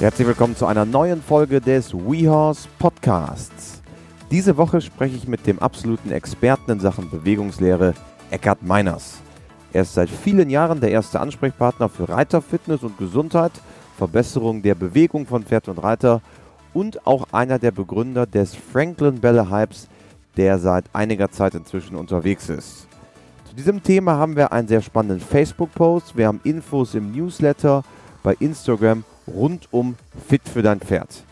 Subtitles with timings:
[0.00, 3.82] Herzlich willkommen zu einer neuen Folge des WeHorse Podcasts.
[4.30, 7.92] Diese Woche spreche ich mit dem absoluten Experten in Sachen Bewegungslehre,
[8.30, 9.18] Eckhard Meiners.
[9.74, 13.52] Er ist seit vielen Jahren der erste Ansprechpartner für Reiterfitness und Gesundheit,
[13.98, 16.22] Verbesserung der Bewegung von Pferd und Reiter
[16.72, 19.86] und auch einer der Begründer des Franklin Belle Hypes,
[20.38, 22.88] der seit einiger Zeit inzwischen unterwegs ist.
[23.46, 27.82] Zu diesem Thema haben wir einen sehr spannenden Facebook-Post, wir haben Infos im Newsletter,
[28.22, 29.96] bei Instagram rund um
[30.28, 31.24] Fit für dein Pferd.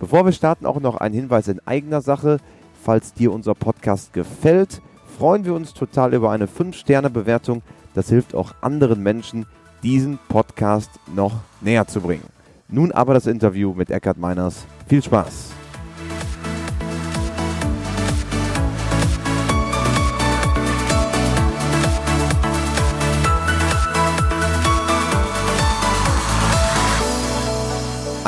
[0.00, 2.38] Bevor wir starten, auch noch ein Hinweis in eigener Sache.
[2.82, 4.80] Falls dir unser Podcast gefällt,
[5.18, 7.62] freuen wir uns total über eine 5-Sterne-Bewertung.
[7.94, 9.46] Das hilft auch anderen Menschen,
[9.82, 12.24] diesen Podcast noch näher zu bringen.
[12.68, 14.66] Nun aber das Interview mit Eckhard Meiners.
[14.86, 15.57] Viel Spaß!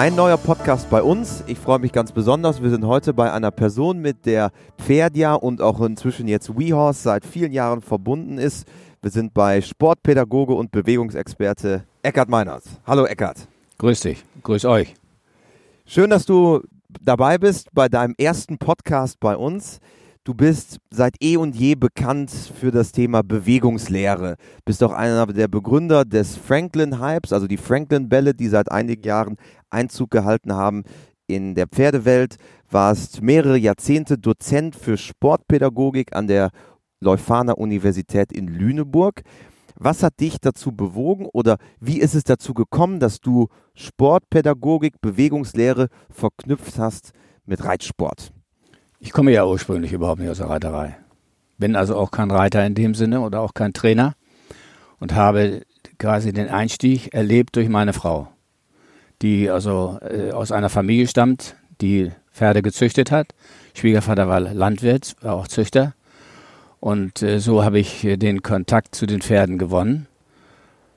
[0.00, 1.44] Ein neuer Podcast bei uns.
[1.46, 2.62] Ich freue mich ganz besonders.
[2.62, 7.26] Wir sind heute bei einer Person, mit der Pferdia und auch inzwischen jetzt WeHorse seit
[7.26, 8.66] vielen Jahren verbunden ist.
[9.02, 12.62] Wir sind bei Sportpädagoge und Bewegungsexperte Eckhard Meiners.
[12.86, 13.46] Hallo Eckhard.
[13.76, 14.94] Grüß dich, grüß euch.
[15.84, 16.62] Schön, dass du
[17.02, 19.80] dabei bist bei deinem ersten Podcast bei uns.
[20.24, 24.36] Du bist seit eh und je bekannt für das Thema Bewegungslehre.
[24.66, 29.02] Bist auch einer der Begründer des Franklin Hypes, also die Franklin Bälle, die seit einigen
[29.02, 29.36] Jahren
[29.70, 30.84] Einzug gehalten haben
[31.26, 32.36] in der Pferdewelt.
[32.70, 36.50] Warst mehrere Jahrzehnte Dozent für Sportpädagogik an der
[37.00, 39.22] Leuphana Universität in Lüneburg.
[39.76, 45.88] Was hat dich dazu bewogen oder wie ist es dazu gekommen, dass du Sportpädagogik, Bewegungslehre
[46.10, 47.12] verknüpft hast
[47.46, 48.32] mit Reitsport?
[48.98, 50.98] Ich komme ja ursprünglich überhaupt nicht aus der Reiterei.
[51.56, 54.14] Bin also auch kein Reiter in dem Sinne oder auch kein Trainer
[54.98, 55.62] und habe
[55.98, 58.28] quasi den Einstieg erlebt durch meine Frau,
[59.22, 63.28] die also äh, aus einer Familie stammt, die Pferde gezüchtet hat.
[63.74, 65.94] Schwiegervater war Landwirt, war auch Züchter.
[66.80, 70.06] Und äh, so habe ich äh, den Kontakt zu den Pferden gewonnen.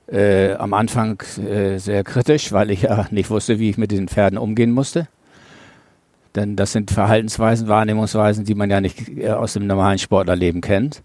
[0.06, 4.08] Äh, am Anfang äh, sehr kritisch, weil ich ja nicht wusste, wie ich mit den
[4.08, 5.08] Pferden umgehen musste.
[6.34, 11.02] Denn das sind Verhaltensweisen, Wahrnehmungsweisen, die man ja nicht äh, aus dem normalen Sportlerleben kennt.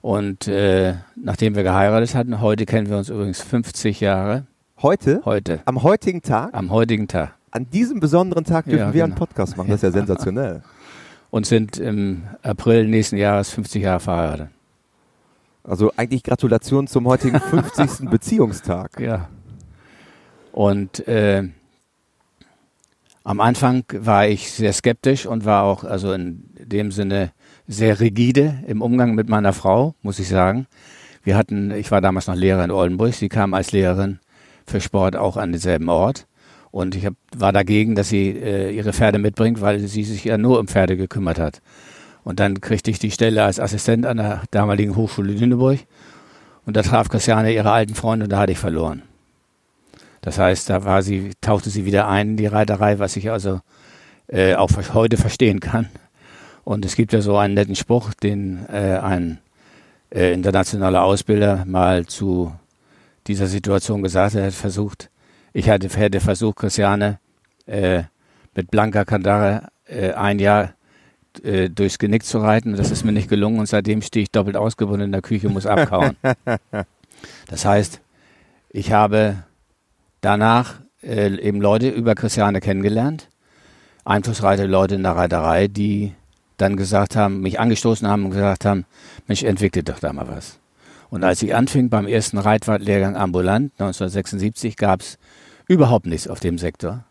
[0.00, 4.46] Und äh, nachdem wir geheiratet hatten, heute kennen wir uns übrigens 50 Jahre.
[4.82, 5.22] Heute?
[5.24, 5.60] Heute.
[5.66, 6.52] Am heutigen Tag?
[6.52, 7.34] Am heutigen Tag.
[7.50, 9.26] An diesem besonderen Tag dürfen Ja, wir einen genau.
[9.26, 9.68] Podcast machen.
[9.68, 10.62] Das ist ja sensationell.
[11.30, 14.48] Und sind im April nächsten Jahres 50 Jahre verheiratet.
[15.64, 17.40] Also eigentlich Gratulation zum heutigen
[17.76, 18.10] 50.
[18.10, 19.00] Beziehungstag.
[19.00, 19.28] Ja.
[20.52, 21.48] Und äh,
[23.24, 27.32] am Anfang war ich sehr skeptisch und war auch also in dem Sinne
[27.66, 30.66] sehr rigide im Umgang mit meiner Frau, muss ich sagen.
[31.22, 34.18] Wir hatten, ich war damals noch Lehrer in Oldenburg, sie kam als Lehrerin
[34.66, 36.26] für Sport auch an denselben Ort.
[36.70, 40.38] Und ich hab, war dagegen, dass sie äh, ihre Pferde mitbringt, weil sie sich ja
[40.38, 41.62] nur um Pferde gekümmert hat.
[42.24, 45.80] Und dann kriegte ich die Stelle als Assistent an der damaligen Hochschule Lüneburg.
[46.66, 49.02] Und da traf Christiane ihre alten Freunde und da hatte ich verloren.
[50.22, 53.60] Das heißt, da war sie, tauchte sie wieder ein in die Reiterei, was ich also
[54.26, 55.90] äh, auch heute verstehen kann.
[56.64, 59.38] Und es gibt ja so einen netten Spruch, den äh, ein
[60.10, 62.52] äh, internationaler Ausbilder mal zu
[63.26, 64.34] dieser Situation gesagt.
[64.34, 65.10] Er hat versucht,
[65.52, 67.18] ich hatte, hätte versucht, Christiane
[67.66, 68.04] äh,
[68.54, 70.74] mit blanker Kandare äh, ein Jahr
[71.42, 72.76] äh, durchs Genick zu reiten.
[72.76, 75.54] Das ist mir nicht gelungen und seitdem stehe ich doppelt ausgebunden in der Küche und
[75.54, 76.16] muss abkauen.
[77.48, 78.00] Das heißt,
[78.68, 79.44] ich habe
[80.20, 83.28] danach äh, eben Leute über Christiane kennengelernt,
[84.04, 86.12] einflussreiche Leute in der Reiterei, die
[86.56, 88.84] dann gesagt haben, mich angestoßen haben und gesagt haben,
[89.26, 90.58] Mensch, entwickle doch da mal was.
[91.14, 95.16] Und als ich anfing beim ersten Reitwartlehrgang ambulant, 1976, gab es
[95.68, 97.04] überhaupt nichts auf dem Sektor.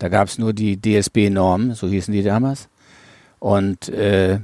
[0.00, 2.68] Da gab es nur die DSB-Normen, so hießen die damals.
[3.38, 4.40] Und äh,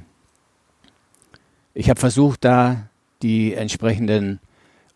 [1.74, 2.90] ich habe versucht, da
[3.22, 4.38] die entsprechenden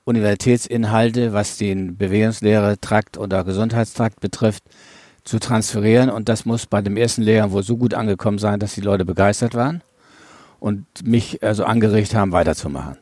[0.04, 4.62] Universitätsinhalte, was den Bewegungslehre, Trakt oder Gesundheitstrakt betrifft,
[5.24, 6.10] zu transferieren.
[6.10, 9.04] Und das muss bei dem ersten Lehrgang wohl so gut angekommen sein, dass die Leute
[9.04, 9.82] begeistert waren
[10.60, 12.98] und mich also angeregt haben, weiterzumachen.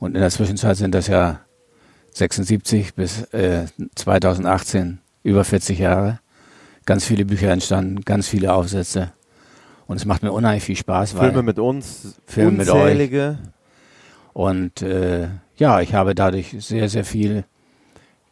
[0.00, 1.40] Und in der Zwischenzeit sind das ja
[2.14, 6.18] 76 bis äh, 2018 über 40 Jahre.
[6.86, 9.12] Ganz viele Bücher entstanden, ganz viele Aufsätze.
[9.86, 13.38] Und es macht mir unheimlich viel Spaß, weil Filme mit uns, Filme mit unzählige.
[14.32, 17.44] Und äh, ja, ich habe dadurch sehr, sehr viel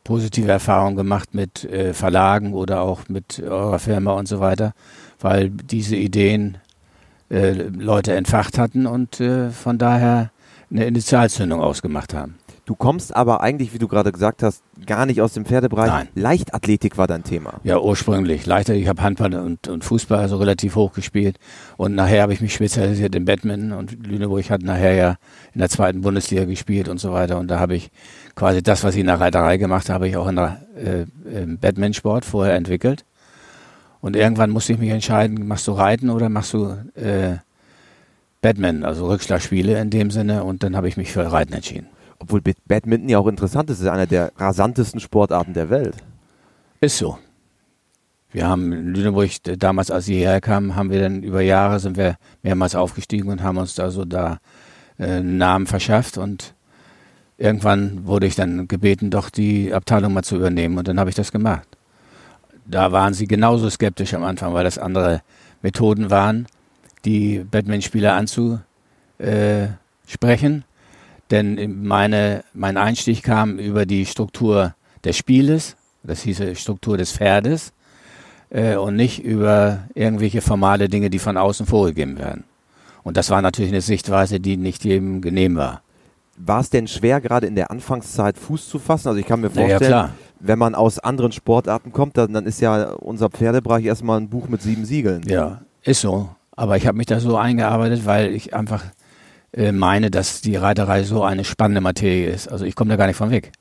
[0.05, 4.73] positive Erfahrungen gemacht mit äh, Verlagen oder auch mit eurer Firma und so weiter,
[5.21, 6.57] weil diese Ideen
[7.31, 10.31] äh, Leute entfacht hatten und äh, von daher
[10.71, 12.37] eine Initialzündung ausgemacht haben.
[12.69, 15.89] Du kommst aber eigentlich, wie du gerade gesagt hast, gar nicht aus dem Pferdebereich.
[15.89, 16.09] Nein.
[16.15, 17.55] Leichtathletik war dein Thema.
[17.65, 18.45] Ja, ursprünglich.
[18.45, 21.39] Leichter, ich habe Handball und, und Fußball also relativ hoch gespielt.
[21.79, 25.17] Und nachher habe ich mich spezialisiert im Badminton und Lüneburg hat nachher ja
[25.55, 27.39] in der zweiten Bundesliga gespielt und so weiter.
[27.39, 27.91] Und da habe ich
[28.35, 31.07] quasi das, was ich in der Reiterei gemacht habe, habe ich auch in der, äh,
[31.43, 33.07] im Badmintonsport vorher entwickelt.
[34.03, 37.39] Und irgendwann musste ich mich entscheiden, machst du Reiten oder machst du äh,
[38.41, 40.45] Badminton, also Rückschlagspiele in dem Sinne.
[40.45, 41.89] Und dann habe ich mich für Reiten entschieden.
[42.19, 45.97] Obwohl Badminton ja auch interessant ist, es ist einer der rasantesten Sportarten der Welt.
[46.81, 47.19] Ist so.
[48.31, 51.97] Wir haben in Lüneburg, damals als sie hierher kamen, haben wir dann über Jahre sind
[51.97, 54.39] wir mehrmals aufgestiegen und haben uns da so da
[54.99, 56.55] äh, einen Namen verschafft und
[57.39, 61.17] irgendwann wurde ich dann gebeten, doch die Abteilung mal zu übernehmen und dann habe ich
[61.17, 61.67] das gemacht.
[62.67, 65.23] Da waren sie genauso skeptisch am Anfang, weil das andere
[65.63, 66.47] Methoden waren,
[67.05, 70.65] die Badmintonspieler anzusprechen.
[71.31, 74.75] Denn meine, mein Einstieg kam über die Struktur
[75.05, 77.73] des Spieles, das hieße Struktur des Pferdes,
[78.51, 82.45] äh, und nicht über irgendwelche formale Dinge, die von außen vorgegeben werden.
[83.03, 85.83] Und das war natürlich eine Sichtweise, die nicht jedem genehm war.
[86.37, 89.09] War es denn schwer, gerade in der Anfangszeit Fuß zu fassen?
[89.09, 90.15] Also ich kann mir vorstellen, klar.
[90.41, 94.49] wenn man aus anderen Sportarten kommt, dann, dann ist ja unser Pferdebereich erstmal ein Buch
[94.49, 95.23] mit sieben Siegeln.
[95.27, 96.31] Ja, ist so.
[96.59, 98.83] Aber ich habe mich da so eingearbeitet, weil ich einfach
[99.53, 102.49] äh, meine, dass die Reiterei so eine spannende Materie ist.
[102.49, 103.53] Also ich komme da gar nicht von weg.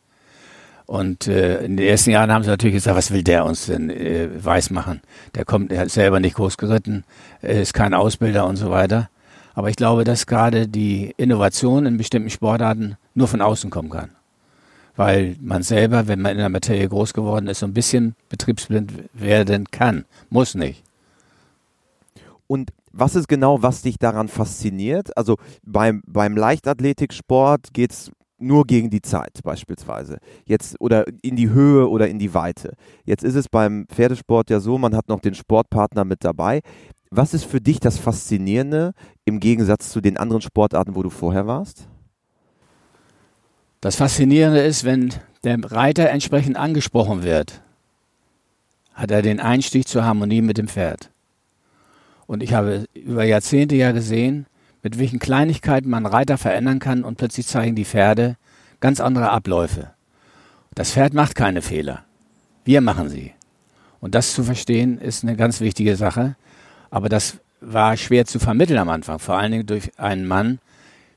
[0.88, 3.92] Und äh, in den ersten Jahren haben sie natürlich gesagt, was will der uns denn
[3.92, 5.02] äh, weismachen?
[5.36, 7.04] Der kommt, der hat selber nicht groß geritten,
[7.44, 9.12] äh, ist kein Ausbilder und so weiter.
[9.54, 14.10] Aber ich glaube, dass gerade die Innovation in bestimmten Sportarten nur von außen kommen kann.
[14.96, 18.92] Weil man selber, wenn man in der Materie groß geworden ist, so ein bisschen betriebsblind
[19.14, 20.06] werden kann.
[20.32, 20.82] Muss nicht.
[22.48, 25.16] Und was ist genau, was dich daran fasziniert?
[25.16, 30.18] Also beim, beim Leichtathletiksport geht es nur gegen die Zeit beispielsweise.
[30.46, 32.74] Jetzt oder in die Höhe oder in die Weite.
[33.06, 36.62] Jetzt ist es beim Pferdesport ja so, man hat noch den Sportpartner mit dabei.
[37.10, 38.94] Was ist für dich das Faszinierende
[39.26, 41.88] im Gegensatz zu den anderen Sportarten, wo du vorher warst?
[43.82, 45.14] Das Faszinierende ist, wenn
[45.44, 47.62] der Reiter entsprechend angesprochen wird,
[48.94, 51.12] hat er den Einstieg zur Harmonie mit dem Pferd.
[52.28, 54.46] Und ich habe über Jahrzehnte ja gesehen,
[54.84, 58.36] mit welchen Kleinigkeiten man Reiter verändern kann und plötzlich zeigen die Pferde
[58.80, 59.92] ganz andere Abläufe.
[60.76, 62.04] Das Pferd macht keine Fehler.
[62.64, 63.34] Wir machen sie.
[64.00, 66.36] Und das zu verstehen ist eine ganz wichtige Sache.
[66.92, 70.60] Aber das war schwer zu vermitteln am Anfang, vor allen Dingen durch einen Mann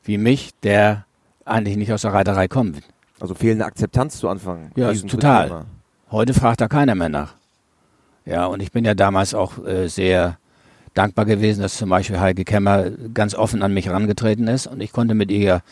[0.05, 1.05] wie mich, der
[1.45, 2.83] eigentlich nicht aus der Reiterei kommt.
[3.21, 4.71] Also fehlende Akzeptanz zu Anfang.
[4.77, 5.67] Ja, total.
[6.11, 7.35] Heute fragt da keiner mehr nach.
[8.25, 10.39] Ja, und ich bin ja damals auch äh, sehr
[10.95, 14.93] dankbar gewesen, dass zum Beispiel Heike Kemmer ganz offen an mich herangetreten ist und ich
[14.93, 15.63] konnte mit ihr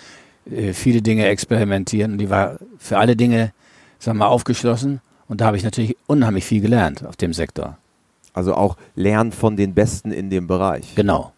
[0.51, 3.53] äh, viele Dinge experimentieren und die war für alle Dinge,
[3.99, 7.79] sagen wir mal, aufgeschlossen und da habe ich natürlich unheimlich viel gelernt auf dem Sektor.
[8.33, 10.95] Also auch lernen von den Besten in dem Bereich.
[10.95, 11.33] Genau.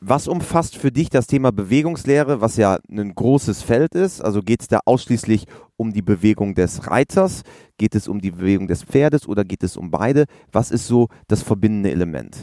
[0.00, 4.20] Was umfasst für dich das Thema Bewegungslehre, was ja ein großes Feld ist?
[4.20, 5.46] Also geht es da ausschließlich
[5.76, 7.42] um die Bewegung des Reiters?
[7.78, 10.26] Geht es um die Bewegung des Pferdes oder geht es um beide?
[10.52, 12.36] Was ist so das verbindende Element?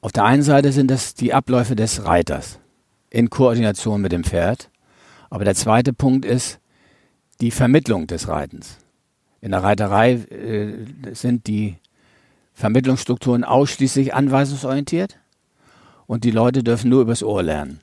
[0.00, 2.58] Auf der einen Seite sind das die Abläufe des Reiters
[3.10, 4.70] in Koordination mit dem Pferd.
[5.28, 6.58] Aber der zweite Punkt ist
[7.40, 8.78] die Vermittlung des Reitens.
[9.40, 11.76] In der Reiterei äh, sind die
[12.54, 15.18] Vermittlungsstrukturen ausschließlich anweisungsorientiert
[16.06, 17.80] und die Leute dürfen nur übers Ohr lernen.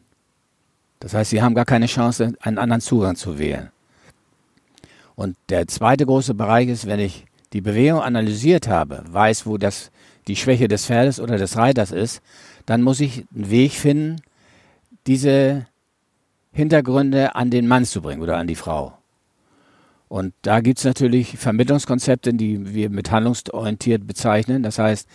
[1.00, 3.70] Das heißt, sie haben gar keine Chance, einen anderen Zugang zu wählen.
[5.15, 9.89] Und der zweite große Bereich ist, wenn ich die Bewegung analysiert habe, weiß, wo das
[10.27, 12.22] die Schwäche des Pferdes oder des Reiters ist,
[12.65, 14.22] dann muss ich einen Weg finden,
[15.07, 15.65] diese
[16.51, 18.98] Hintergründe an den Mann zu bringen oder an die Frau.
[20.10, 24.63] Und da gibt es natürlich Vermittlungskonzepte, die wir mit handlungsorientiert bezeichnen.
[24.63, 25.07] Das heißt,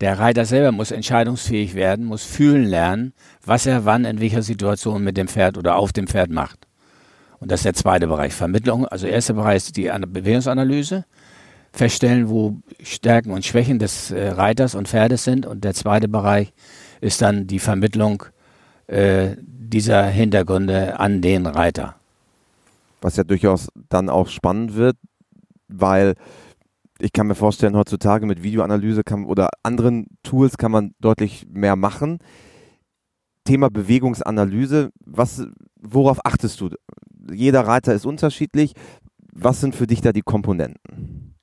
[0.00, 3.12] der Reiter selber muss entscheidungsfähig werden, muss fühlen lernen,
[3.44, 6.66] was er wann in welcher Situation mit dem Pferd oder auf dem Pferd macht.
[7.38, 8.32] Und das ist der zweite Bereich.
[8.32, 11.04] Vermittlung, also der erste Bereich ist die Bewegungsanalyse
[11.72, 15.46] feststellen, wo Stärken und Schwächen des äh, Reiters und Pferdes sind.
[15.46, 16.52] Und der zweite Bereich
[17.00, 18.24] ist dann die Vermittlung
[18.86, 21.96] äh, dieser Hintergründe an den Reiter.
[23.00, 24.96] Was ja durchaus dann auch spannend wird,
[25.68, 26.14] weil
[26.98, 31.76] ich kann mir vorstellen, heutzutage mit Videoanalyse kann, oder anderen Tools kann man deutlich mehr
[31.76, 32.18] machen.
[33.44, 35.46] Thema Bewegungsanalyse, was,
[35.80, 36.70] worauf achtest du?
[37.32, 38.74] Jeder Reiter ist unterschiedlich.
[39.32, 41.34] Was sind für dich da die Komponenten?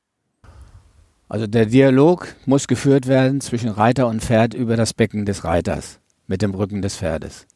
[1.29, 5.99] Also der Dialog muss geführt werden zwischen Reiter und Pferd über das Becken des Reiters
[6.25, 7.47] mit dem Rücken des Pferdes.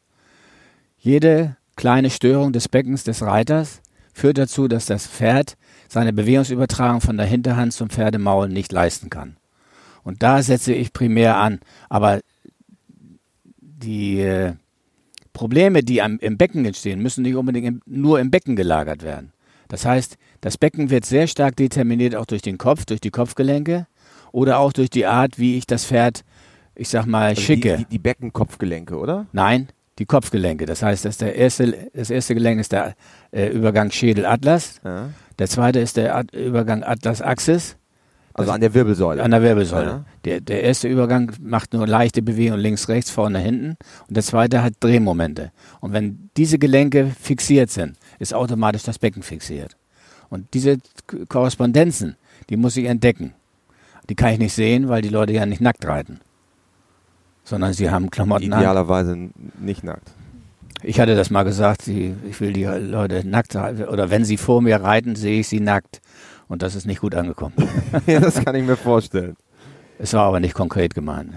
[0.98, 3.80] Jede kleine Störung des Beckens des Reiters
[4.12, 5.56] führt dazu, dass das Pferd
[5.88, 9.36] seine Bewegungsübertragung von der Hinterhand zum Pferdemaul nicht leisten kann.
[10.04, 11.60] Und da setze ich primär an.
[11.88, 12.20] Aber
[13.58, 14.54] die äh,
[15.32, 19.32] Probleme, die im Becken entstehen, müssen nicht unbedingt nur im Becken gelagert werden.
[19.72, 23.86] Das heißt, das Becken wird sehr stark determiniert auch durch den Kopf, durch die Kopfgelenke
[24.30, 26.24] oder auch durch die Art, wie ich das Pferd,
[26.74, 27.78] ich sag mal, also schicke.
[27.78, 29.28] Die, die, die Beckenkopfgelenke, oder?
[29.32, 30.66] Nein, die Kopfgelenke.
[30.66, 32.94] Das heißt, das, der erste, das erste Gelenk ist der
[33.30, 34.82] äh, Übergang Schädel-Atlas.
[34.84, 35.08] Ja.
[35.38, 37.78] Der zweite ist der Ad Übergang Atlas-Axis.
[38.34, 39.22] Also an der Wirbelsäule.
[39.22, 39.86] An der Wirbelsäule.
[39.86, 40.04] Ja.
[40.26, 43.76] Der, der erste Übergang macht nur leichte Bewegung links, rechts, vorne, hinten.
[44.06, 45.50] Und der zweite hat Drehmomente.
[45.80, 49.76] Und wenn diese Gelenke fixiert sind, ist automatisch das Becken fixiert.
[50.30, 50.78] Und diese
[51.28, 52.16] Korrespondenzen,
[52.48, 53.34] die muss ich entdecken.
[54.08, 56.20] Die kann ich nicht sehen, weil die Leute ja nicht nackt reiten.
[57.44, 59.34] Sondern sie haben Klamotten Idealerweise an.
[59.60, 60.12] nicht nackt.
[60.84, 64.80] Ich hatte das mal gesagt, ich will die Leute nackt oder wenn sie vor mir
[64.80, 66.00] reiten, sehe ich sie nackt.
[66.48, 67.54] Und das ist nicht gut angekommen.
[68.06, 69.36] ja, das kann ich mir vorstellen.
[69.98, 71.32] Es war aber nicht konkret gemeint.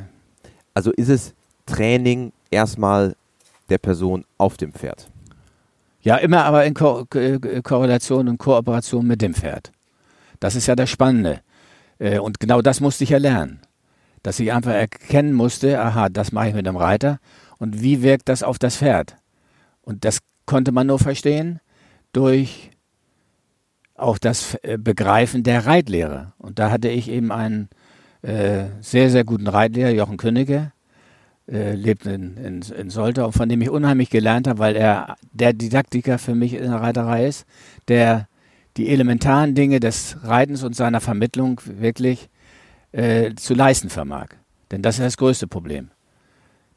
[0.75, 1.33] Also ist es
[1.65, 3.15] Training erstmal
[3.69, 5.09] der Person auf dem Pferd?
[6.05, 7.07] Ja, immer aber in Ko
[7.63, 9.71] Korrelation und Kooperation mit dem Pferd.
[10.39, 11.41] Das ist ja das Spannende.
[11.97, 13.59] Äh, und genau das musste ich ja lernen.
[14.21, 17.17] Dass ich einfach erkennen musste, aha, das mache ich mit dem Reiter.
[17.57, 19.15] Und wie wirkt das auf das Pferd?
[19.81, 21.59] Und das konnte man nur verstehen
[22.13, 22.69] durch
[23.95, 26.33] auch das äh, Begreifen der Reitlehre.
[26.37, 27.69] Und da hatte ich eben einen
[28.21, 30.71] äh, sehr, sehr guten Reitlehrer, Jochen Königke,
[31.51, 35.53] äh, lebt in, in, in Soltau, von dem ich unheimlich gelernt habe, weil er der
[35.53, 37.45] Didaktiker für mich in der Reiterei ist,
[37.87, 38.27] der
[38.77, 42.29] die elementaren Dinge des Reitens und seiner Vermittlung wirklich
[42.91, 44.27] äh, zu leisten vermag.
[44.71, 45.91] Denn das ist das größte Problem.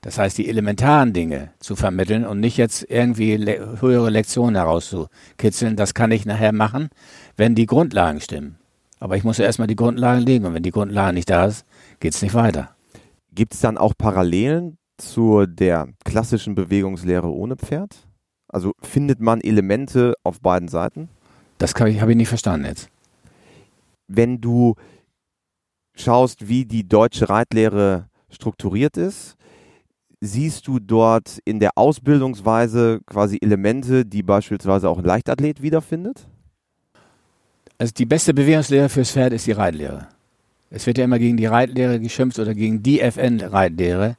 [0.00, 5.74] Das heißt, die elementaren Dinge zu vermitteln und nicht jetzt irgendwie le höhere Lektionen herauszukitzeln,
[5.74, 6.90] das kann ich nachher machen,
[7.36, 8.58] wenn die Grundlagen stimmen.
[9.00, 11.64] Aber ich muss ja erstmal die Grundlagen legen und wenn die Grundlage nicht da ist,
[11.98, 12.74] geht es nicht weiter.
[13.38, 18.08] Gibt es dann auch Parallelen zu der klassischen Bewegungslehre ohne Pferd?
[18.48, 21.08] Also findet man Elemente auf beiden Seiten?
[21.58, 22.90] Das habe ich, hab ich nicht verstanden jetzt.
[24.08, 24.74] Wenn du
[25.94, 29.36] schaust, wie die deutsche Reitlehre strukturiert ist,
[30.20, 36.26] siehst du dort in der Ausbildungsweise quasi Elemente, die beispielsweise auch ein Leichtathlet wiederfindet?
[37.78, 40.08] Also die beste Bewegungslehre fürs Pferd ist die Reitlehre.
[40.70, 44.16] Es wird ja immer gegen die Reitlehre geschimpft oder gegen die FN-Reitlehre.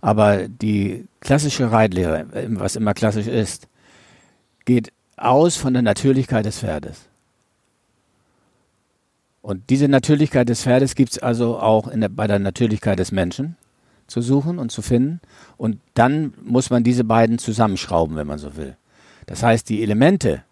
[0.00, 3.66] Aber die klassische Reitlehre, was immer klassisch ist,
[4.64, 7.08] geht aus von der Natürlichkeit des Pferdes.
[9.42, 13.56] Und diese Natürlichkeit des Pferdes gibt es also auch der, bei der Natürlichkeit des Menschen
[14.06, 15.20] zu suchen und zu finden.
[15.56, 18.76] Und dann muss man diese beiden zusammenschrauben, wenn man so will.
[19.26, 20.42] Das heißt, die Elemente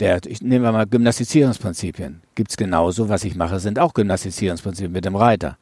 [0.00, 3.08] der, ich nehme mal Gymnastizierungsprinzipien, gibt es genauso.
[3.08, 5.58] Was ich mache, sind auch Gymnastizierungsprinzipien mit dem Reiter.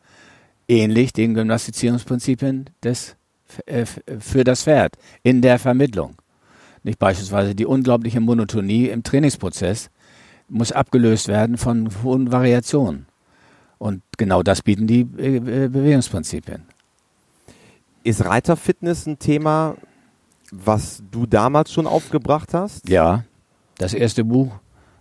[0.69, 3.16] Ähnlich den Gymnastizierungsprinzipien des,
[3.66, 6.16] äh, für das Pferd in der Vermittlung.
[6.83, 9.90] Nicht beispielsweise die unglaubliche Monotonie im Trainingsprozess
[10.49, 13.07] muss abgelöst werden von hohen Variationen.
[13.78, 16.62] Und genau das bieten die äh, äh, Bewegungsprinzipien.
[18.05, 19.76] Ist Reiterfitness ein Thema,
[20.52, 22.88] was du damals schon aufgebracht hast?
[22.88, 23.25] Ja,
[23.78, 24.52] das erste Buch,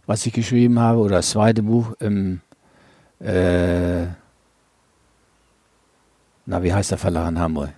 [0.06, 2.42] was ich geschrieben habe, oder das zweite Buch im,
[3.20, 4.06] äh,
[6.46, 7.72] na, wie heißt der Verlag in Hamburg?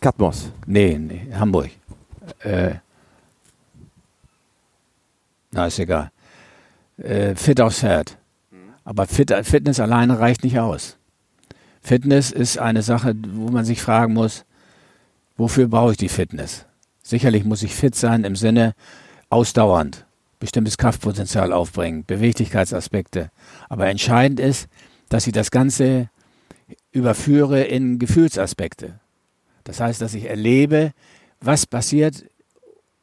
[0.00, 0.50] Katmos.
[0.66, 1.70] Nee, nee, Hamburg.
[2.40, 2.74] Äh,
[5.50, 6.10] na, ist egal.
[6.98, 8.18] Äh, fit aufs Pferd.
[8.84, 10.96] Aber Fit, Fitness alleine reicht nicht aus.
[11.82, 14.44] Fitness ist eine Sache, wo man sich fragen muss,
[15.36, 16.66] wofür brauche ich die Fitness?
[17.02, 18.74] Sicherlich muss ich fit sein im Sinne
[19.30, 20.06] ausdauernd,
[20.38, 23.30] bestimmtes Kraftpotenzial aufbringen, Beweglichkeitsaspekte.
[23.68, 24.68] Aber entscheidend ist,
[25.08, 26.10] dass ich das Ganze
[26.92, 29.00] überführe in Gefühlsaspekte.
[29.64, 30.92] Das heißt, dass ich erlebe,
[31.40, 32.24] was passiert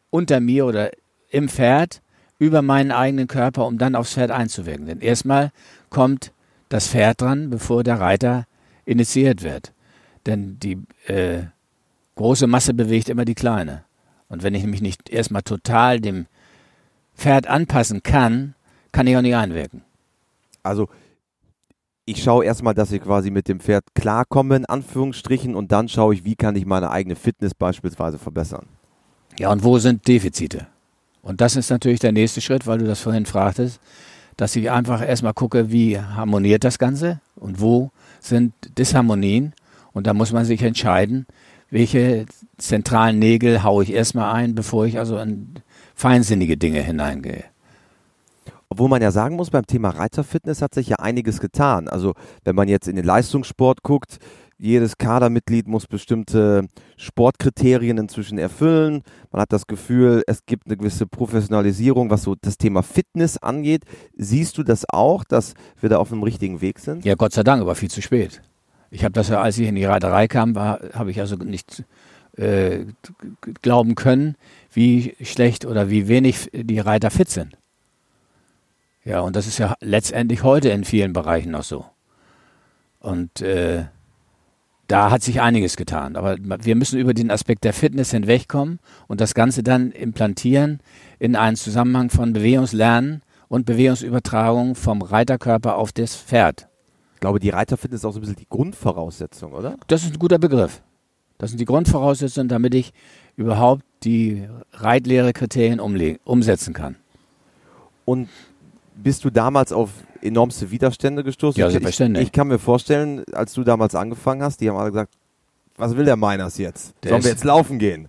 [0.09, 0.91] unter mir oder
[1.29, 2.01] im Pferd
[2.39, 4.85] über meinen eigenen Körper, um dann aufs Pferd einzuwirken.
[4.85, 5.51] Denn erstmal
[5.89, 6.31] kommt
[6.69, 8.45] das Pferd dran, bevor der Reiter
[8.85, 9.73] initiiert wird.
[10.25, 11.43] Denn die äh,
[12.15, 13.83] große Masse bewegt immer die kleine.
[14.27, 16.25] Und wenn ich mich nicht erstmal total dem
[17.15, 18.55] Pferd anpassen kann,
[18.91, 19.81] kann ich auch nicht einwirken.
[20.63, 20.89] Also
[22.05, 26.13] ich schaue erstmal, dass ich quasi mit dem Pferd klarkomme, in Anführungsstrichen, und dann schaue
[26.13, 28.67] ich, wie kann ich meine eigene Fitness beispielsweise verbessern.
[29.37, 30.67] Ja, und wo sind Defizite?
[31.21, 33.79] Und das ist natürlich der nächste Schritt, weil du das vorhin fragtest,
[34.37, 39.53] dass ich einfach erstmal gucke, wie harmoniert das Ganze und wo sind Disharmonien.
[39.93, 41.25] Und da muss man sich entscheiden,
[41.71, 42.25] welche
[42.57, 45.55] zentralen Nägel haue ich erstmal ein, bevor ich also in
[45.95, 47.45] feinsinnige Dinge hineingehe.
[48.69, 51.87] Obwohl man ja sagen muss, beim Thema Reiterfitness hat sich ja einiges getan.
[51.87, 54.17] Also wenn man jetzt in den Leistungssport guckt,
[54.57, 59.03] jedes Kadermitglied muss bestimmte Sportkriterien inzwischen erfüllen.
[59.31, 63.83] Man hat das Gefühl, es gibt eine gewisse Professionalisierung, was so das Thema Fitness angeht.
[64.15, 67.03] Siehst du das auch, dass wir da auf dem richtigen Weg sind?
[67.03, 68.41] Ja, Gott sei Dank, aber viel zu spät.
[68.91, 71.83] Ich habe das ja, als ich in die Reiterei kam, habe ich also nicht
[72.37, 72.85] äh,
[73.61, 74.35] glauben können,
[74.75, 77.57] wie schlecht oder wie wenig die Reiter fit sind.
[79.03, 81.85] Ja, und das ist ja letztendlich heute in vielen Bereichen noch so.
[82.99, 83.85] Und äh,
[84.87, 86.15] da hat sich einiges getan.
[86.15, 90.79] Aber wir müssen über den Aspekt der Fitness hinwegkommen und das Ganze dann implantieren
[91.19, 96.67] in einen Zusammenhang von Bewegungslernen und Bewegungsübertragung vom Reiterkörper auf das Pferd.
[97.13, 99.77] Ich glaube, die Reiterfitness ist auch so ein bisschen die Grundvoraussetzung, oder?
[99.87, 100.81] Das ist ein guter Begriff.
[101.37, 102.93] Das sind die Grundvoraussetzungen, damit ich
[103.37, 105.79] überhaupt die Reitlehre-Kriterien
[106.23, 106.95] umsetzen kann.
[108.05, 108.29] Und
[108.95, 109.89] bist du damals auf
[110.21, 111.59] enormste Widerstände gestoßen?
[111.59, 112.23] Ja, selbstverständlich.
[112.23, 115.13] Ich, ich kann mir vorstellen, als du damals angefangen hast, die haben alle gesagt,
[115.77, 116.93] was will der Meiners jetzt?
[117.03, 118.07] Der Sollen wir jetzt laufen gehen?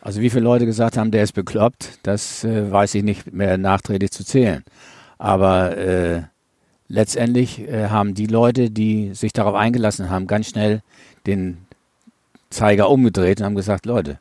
[0.00, 3.58] Also wie viele Leute gesagt haben, der ist bekloppt, das äh, weiß ich nicht mehr
[3.58, 4.64] nachträglich zu zählen.
[5.18, 6.22] Aber äh,
[6.88, 10.82] letztendlich äh, haben die Leute, die sich darauf eingelassen haben, ganz schnell
[11.26, 11.58] den
[12.48, 14.18] Zeiger umgedreht und haben gesagt, Leute,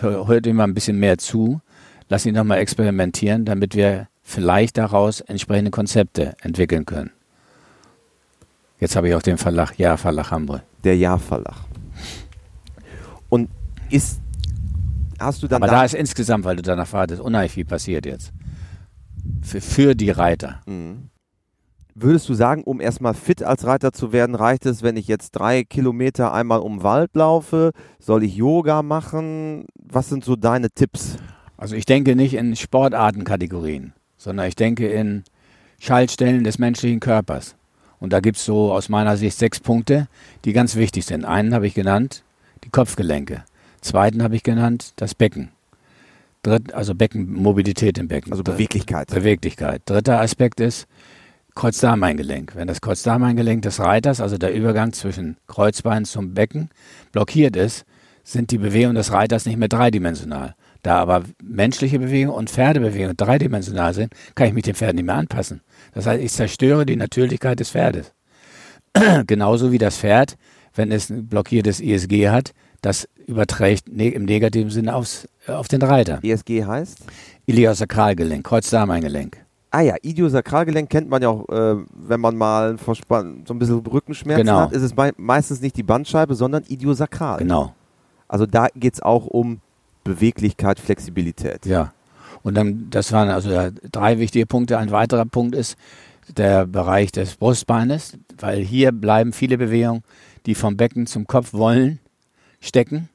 [0.00, 1.60] hört ihm mal ein bisschen mehr zu,
[2.08, 7.10] lass ihn doch mal experimentieren, damit wir vielleicht daraus entsprechende Konzepte entwickeln können.
[8.80, 10.62] Jetzt habe ich auch den Verlag, Ja Verlag Hamburg.
[10.82, 11.56] Der Ja Verlag.
[13.28, 13.48] Und
[13.90, 14.20] ist,
[15.18, 15.62] hast du dann.
[15.62, 18.32] Aber da, da ist insgesamt, weil du danach wartest, unheimlich viel passiert jetzt.
[19.42, 20.60] Für, für die Reiter.
[20.66, 21.08] Mhm.
[21.94, 25.32] Würdest du sagen, um erstmal fit als Reiter zu werden, reicht es, wenn ich jetzt
[25.32, 27.72] drei Kilometer einmal um den Wald laufe?
[27.98, 29.66] Soll ich Yoga machen?
[29.76, 31.16] Was sind so deine Tipps?
[31.56, 33.92] Also ich denke nicht in Sportartenkategorien
[34.24, 35.22] sondern ich denke in
[35.78, 37.54] Schaltstellen des menschlichen Körpers.
[38.00, 40.08] Und da gibt es so aus meiner Sicht sechs Punkte,
[40.44, 41.24] die ganz wichtig sind.
[41.24, 42.24] Einen habe ich genannt,
[42.64, 43.44] die Kopfgelenke.
[43.82, 45.50] Zweiten habe ich genannt, das Becken.
[46.42, 48.32] Dritt, also Beckenmobilität im Becken.
[48.32, 49.08] Also Beweglichkeit.
[49.08, 49.82] Beweglichkeit.
[49.86, 50.86] Dritter Aspekt ist
[51.54, 52.54] Kreuzdarmeingelenk.
[52.56, 56.70] Wenn das Kreuzdarmeingelenk des Reiters, also der Übergang zwischen Kreuzbein zum Becken,
[57.12, 57.84] blockiert ist,
[58.24, 60.54] sind die Bewegungen des Reiters nicht mehr dreidimensional.
[60.82, 65.14] Da aber menschliche Bewegung und Pferdebewegung dreidimensional sind, kann ich mich dem Pferd nicht mehr
[65.14, 65.60] anpassen.
[65.92, 68.12] Das heißt, ich zerstöre die Natürlichkeit des Pferdes.
[69.26, 70.36] Genauso wie das Pferd,
[70.74, 75.68] wenn es ein blockiertes ISG hat, das überträgt ne im negativen Sinne aufs, äh, auf
[75.68, 76.18] den Reiter.
[76.22, 76.98] ISG heißt?
[77.46, 79.43] Iliosakralgelenk, Kreuzdarmeingelenk.
[79.74, 84.46] Ah ja, Idiosakralgelenk kennt man ja auch, äh, wenn man mal so ein bisschen Rückenschmerzen
[84.46, 84.60] genau.
[84.60, 87.38] hat, ist es meistens nicht die Bandscheibe, sondern Idiosakral.
[87.38, 87.74] Genau.
[88.28, 89.60] Also da geht es auch um
[90.04, 91.66] Beweglichkeit, Flexibilität.
[91.66, 91.92] Ja.
[92.44, 93.50] Und dann, das waren also
[93.90, 94.78] drei wichtige Punkte.
[94.78, 95.76] Ein weiterer Punkt ist
[96.36, 100.04] der Bereich des Brustbeines, weil hier bleiben viele Bewegungen,
[100.46, 101.98] die vom Becken zum Kopf wollen,
[102.60, 103.08] stecken.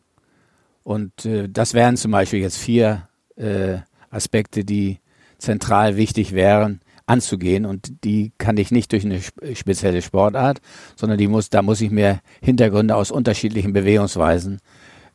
[0.83, 3.77] Und äh, das wären zum Beispiel jetzt vier äh,
[4.09, 4.99] Aspekte, die
[5.39, 9.19] zentral wichtig wären anzugehen und die kann ich nicht durch eine
[9.55, 10.59] spezielle Sportart,
[10.95, 14.59] sondern die muss, da muss ich mir Hintergründe aus unterschiedlichen Bewegungsweisen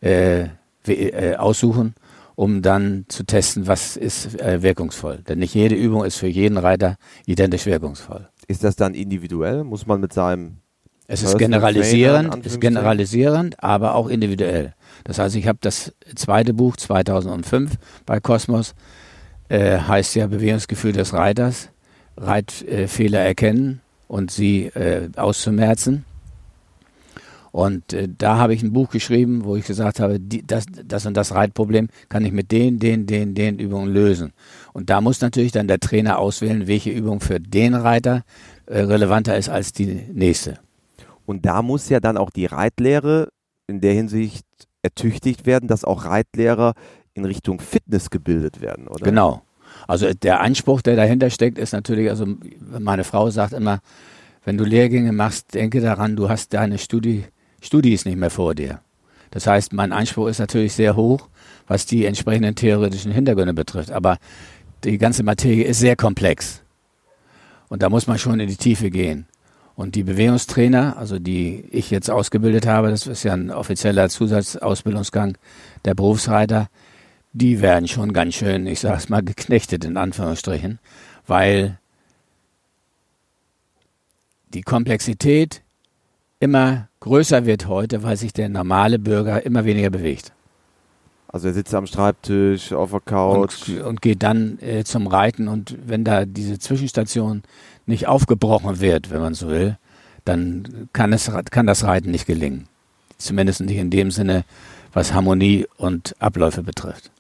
[0.00, 0.48] äh,
[0.86, 1.94] äh, aussuchen,
[2.34, 5.18] um dann zu testen, was ist äh, wirkungsvoll.
[5.28, 8.28] Denn nicht jede Übung ist für jeden Reiter identisch wirkungsvoll.
[8.48, 9.62] Ist das dann individuell?
[9.62, 10.58] Muss man mit seinem
[11.06, 14.74] es ist generalisierend, ist generalisierend, aber auch individuell.
[15.04, 18.74] Das heißt, ich habe das zweite Buch 2005 bei Kosmos,
[19.48, 21.70] äh, heißt ja Bewegungsgefühl des Reiters,
[22.16, 26.04] Reitfehler erkennen und sie äh, auszumerzen.
[27.54, 31.06] Und äh, da habe ich ein Buch geschrieben, wo ich gesagt habe, die, das, das
[31.06, 34.32] und das Reitproblem kann ich mit den, den, den, den Übungen lösen.
[34.72, 38.24] Und da muss natürlich dann der Trainer auswählen, welche Übung für den Reiter
[38.66, 40.58] äh, relevanter ist als die nächste.
[41.26, 43.28] Und da muss ja dann auch die Reitlehre
[43.68, 44.44] in der Hinsicht
[44.82, 46.74] ertüchtigt werden, dass auch Reitlehrer
[47.14, 49.04] in Richtung Fitness gebildet werden, oder?
[49.04, 49.42] Genau.
[49.88, 52.26] Also der Anspruch, der dahinter steckt, ist natürlich, also
[52.78, 53.80] meine Frau sagt immer,
[54.44, 57.24] wenn du Lehrgänge machst, denke daran, du hast deine Studie
[57.60, 58.80] ist nicht mehr vor dir.
[59.30, 61.28] Das heißt, mein Anspruch ist natürlich sehr hoch,
[61.66, 63.90] was die entsprechenden theoretischen Hintergründe betrifft.
[63.90, 64.18] Aber
[64.84, 66.62] die ganze Materie ist sehr komplex.
[67.68, 69.26] Und da muss man schon in die Tiefe gehen.
[69.74, 75.36] Und die Bewegungstrainer, also die ich jetzt ausgebildet habe, das ist ja ein offizieller Zusatzausbildungsgang
[75.84, 76.68] der Berufsreiter,
[77.34, 80.78] die werden schon ganz schön, ich sag's mal, geknechtet in Anführungsstrichen,
[81.26, 81.78] weil
[84.54, 85.62] die Komplexität
[86.38, 90.32] immer größer wird heute, weil sich der normale Bürger immer weniger bewegt.
[91.26, 93.68] Also er sitzt am Schreibtisch, auf der Couch.
[93.68, 97.42] Und, und geht dann äh, zum Reiten und wenn da diese Zwischenstation
[97.86, 99.76] nicht aufgebrochen wird, wenn man so will,
[100.24, 102.68] dann kann, es, kann das Reiten nicht gelingen.
[103.18, 104.44] Zumindest nicht in dem Sinne,
[104.92, 107.10] was Harmonie und Abläufe betrifft.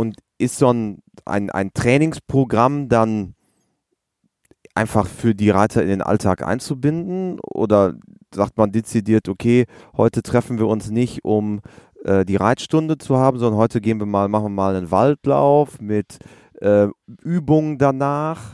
[0.00, 3.34] Und ist so ein, ein, ein Trainingsprogramm dann
[4.74, 7.38] einfach für die Reiter in den Alltag einzubinden?
[7.40, 7.96] Oder
[8.34, 11.60] sagt man dezidiert, okay, heute treffen wir uns nicht, um
[12.02, 15.82] äh, die Reitstunde zu haben, sondern heute gehen wir mal, machen wir mal einen Waldlauf
[15.82, 16.16] mit
[16.62, 16.86] äh,
[17.22, 18.52] Übungen danach?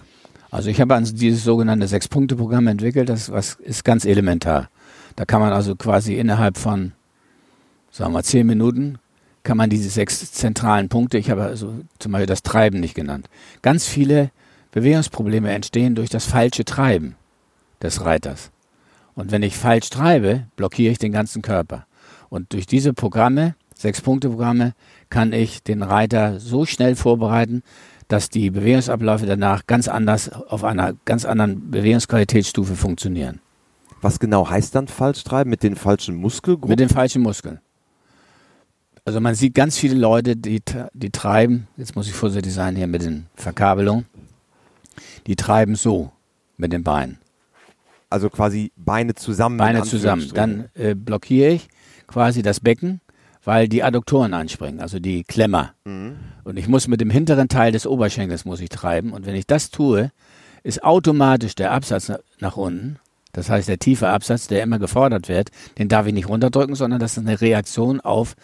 [0.50, 4.68] Also ich habe also dieses sogenannte Sechs-Punkte-Programm entwickelt, das was ist ganz elementar.
[5.14, 6.90] Da kann man also quasi innerhalb von,
[7.92, 8.98] sagen wir, zehn Minuten
[9.46, 13.28] kann man diese sechs zentralen Punkte, ich habe also zum Beispiel das Treiben nicht genannt.
[13.62, 14.32] Ganz viele
[14.72, 17.14] Bewegungsprobleme entstehen durch das falsche Treiben
[17.80, 18.50] des Reiters.
[19.14, 21.86] Und wenn ich falsch treibe, blockiere ich den ganzen Körper.
[22.28, 24.74] Und durch diese Programme, Sechs-Punkte-Programme,
[25.10, 27.62] kann ich den Reiter so schnell vorbereiten,
[28.08, 33.40] dass die Bewegungsabläufe danach ganz anders auf einer ganz anderen Bewegungsqualitätsstufe funktionieren.
[34.02, 35.50] Was genau heißt dann falsch treiben?
[35.50, 36.70] Mit den falschen Muskelgruppen?
[36.70, 37.60] Mit den falschen Muskeln.
[39.06, 40.60] Also man sieht ganz viele Leute, die,
[40.92, 44.04] die treiben, jetzt muss ich vorsichtig sein hier mit den Verkabelungen,
[45.28, 46.10] die treiben so
[46.56, 47.18] mit den Beinen.
[48.10, 49.58] Also quasi Beine zusammen.
[49.58, 50.28] Beine zusammen.
[50.34, 51.68] Dann äh, blockiere ich
[52.08, 53.00] quasi das Becken,
[53.44, 55.74] weil die Adduktoren anspringen, also die Klemmer.
[55.84, 56.16] Mhm.
[56.42, 59.12] Und ich muss mit dem hinteren Teil des Oberschenkels muss ich treiben.
[59.12, 60.10] Und wenn ich das tue,
[60.64, 62.98] ist automatisch der Absatz nach unten.
[63.32, 66.98] Das heißt, der tiefe Absatz, der immer gefordert wird, den darf ich nicht runterdrücken, sondern
[66.98, 68.34] das ist eine Reaktion auf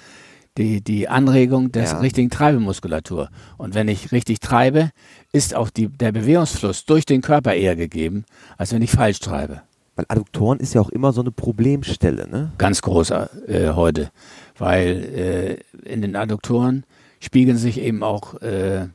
[0.58, 1.98] die, die Anregung der ja.
[1.98, 3.30] richtigen Treibemuskulatur.
[3.56, 4.90] Und wenn ich richtig treibe,
[5.32, 8.24] ist auch die, der Bewegungsfluss durch den Körper eher gegeben,
[8.58, 9.62] als wenn ich falsch treibe.
[9.96, 12.52] Weil Adduktoren ist ja auch immer so eine Problemstelle, ne?
[12.58, 14.10] Ganz groß äh, heute.
[14.56, 16.84] Weil äh, in den Adduktoren
[17.20, 18.88] spiegeln sich eben auch äh,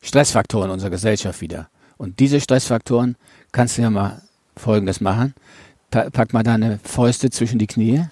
[0.00, 1.68] Stressfaktoren unserer Gesellschaft wieder.
[1.96, 3.16] Und diese Stressfaktoren
[3.52, 4.22] kannst du ja mal
[4.56, 5.34] folgendes machen.
[5.90, 8.04] Pack mal deine Fäuste zwischen die Knie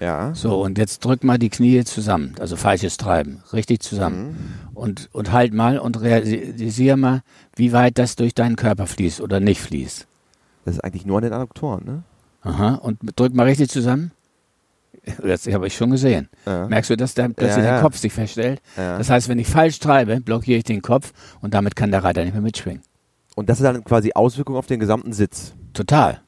[0.00, 0.34] ja.
[0.34, 4.28] So, und jetzt drück mal die Knie zusammen, also falsches Treiben, richtig zusammen.
[4.28, 4.76] Mhm.
[4.76, 7.22] Und, und halt mal und realisier mal,
[7.54, 10.06] wie weit das durch deinen Körper fließt oder nicht fließt.
[10.64, 12.02] Das ist eigentlich nur an den Adduktoren, ne?
[12.42, 14.12] Aha, und drück mal richtig zusammen.
[15.22, 16.28] Das habe ich schon gesehen.
[16.46, 16.66] Ja.
[16.66, 17.72] Merkst du, dass da plötzlich ja, ja.
[17.72, 18.60] der Kopf sich verstellt?
[18.76, 22.24] Das heißt, wenn ich falsch treibe, blockiere ich den Kopf und damit kann der Reiter
[22.24, 22.82] nicht mehr mitschwingen.
[23.34, 25.54] Und das ist dann quasi Auswirkung auf den gesamten Sitz.
[25.72, 26.20] Total.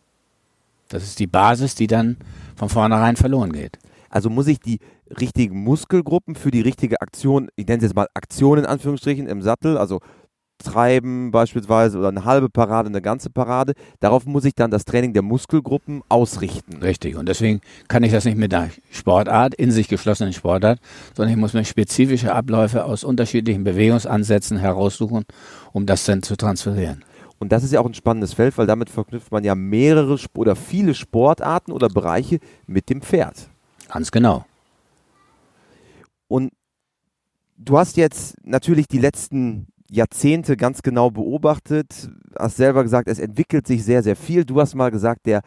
[0.88, 2.16] Das ist die Basis, die dann
[2.56, 3.78] von vornherein verloren geht.
[4.08, 4.78] Also muss ich die
[5.18, 9.42] richtigen Muskelgruppen für die richtige Aktion, ich nenne es jetzt mal Aktion in Anführungsstrichen im
[9.42, 10.00] Sattel, also
[10.62, 15.12] Treiben beispielsweise oder eine halbe Parade, eine ganze Parade, darauf muss ich dann das Training
[15.12, 16.76] der Muskelgruppen ausrichten.
[16.82, 20.78] Richtig, und deswegen kann ich das nicht mit einer Sportart, in sich geschlossenen Sportart,
[21.16, 25.24] sondern ich muss mir spezifische Abläufe aus unterschiedlichen Bewegungsansätzen heraussuchen,
[25.72, 27.04] um das dann zu transferieren.
[27.42, 30.54] Und das ist ja auch ein spannendes Feld, weil damit verknüpft man ja mehrere oder
[30.54, 33.48] viele Sportarten oder Bereiche mit dem Pferd.
[33.92, 34.46] Ganz genau.
[36.28, 36.52] Und
[37.58, 43.66] du hast jetzt natürlich die letzten Jahrzehnte ganz genau beobachtet, hast selber gesagt, es entwickelt
[43.66, 44.44] sich sehr, sehr viel.
[44.44, 45.42] Du hast mal gesagt, der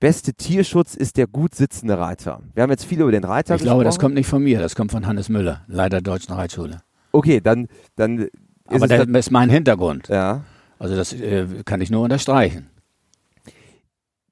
[0.00, 2.42] beste Tierschutz ist der gut sitzende Reiter.
[2.54, 3.62] Wir haben jetzt viel über den Reiter ich gesprochen.
[3.62, 6.82] Ich glaube, das kommt nicht von mir, das kommt von Hannes Müller, Leiter Deutschen Reitschule.
[7.12, 8.26] Okay, dann, dann
[8.66, 10.08] Aber das ist mein Hintergrund.
[10.08, 10.42] Ja.
[10.78, 12.70] Also das äh, kann ich nur unterstreichen.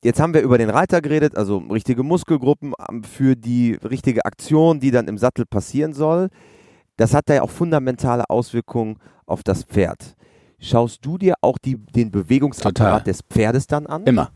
[0.02, 4.78] Jetzt haben wir über den Reiter geredet, also richtige Muskelgruppen ähm, für die richtige Aktion,
[4.78, 6.28] die dann im Sattel passieren soll.
[6.96, 10.14] Das hat ja auch fundamentale Auswirkungen auf das Pferd.
[10.58, 14.04] Schaust du dir auch die, den Bewegungsapparat des Pferdes dann an?
[14.04, 14.30] Immer.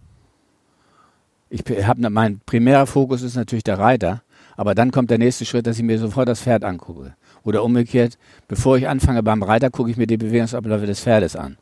[1.48, 4.22] Ich habe mein primärer Fokus ist natürlich der Reiter,
[4.56, 7.14] aber dann kommt der nächste Schritt, dass ich mir sofort das Pferd angucke.
[7.42, 11.56] Oder umgekehrt, bevor ich anfange beim Reiter, gucke ich mir die Bewegungsabläufe des Pferdes an.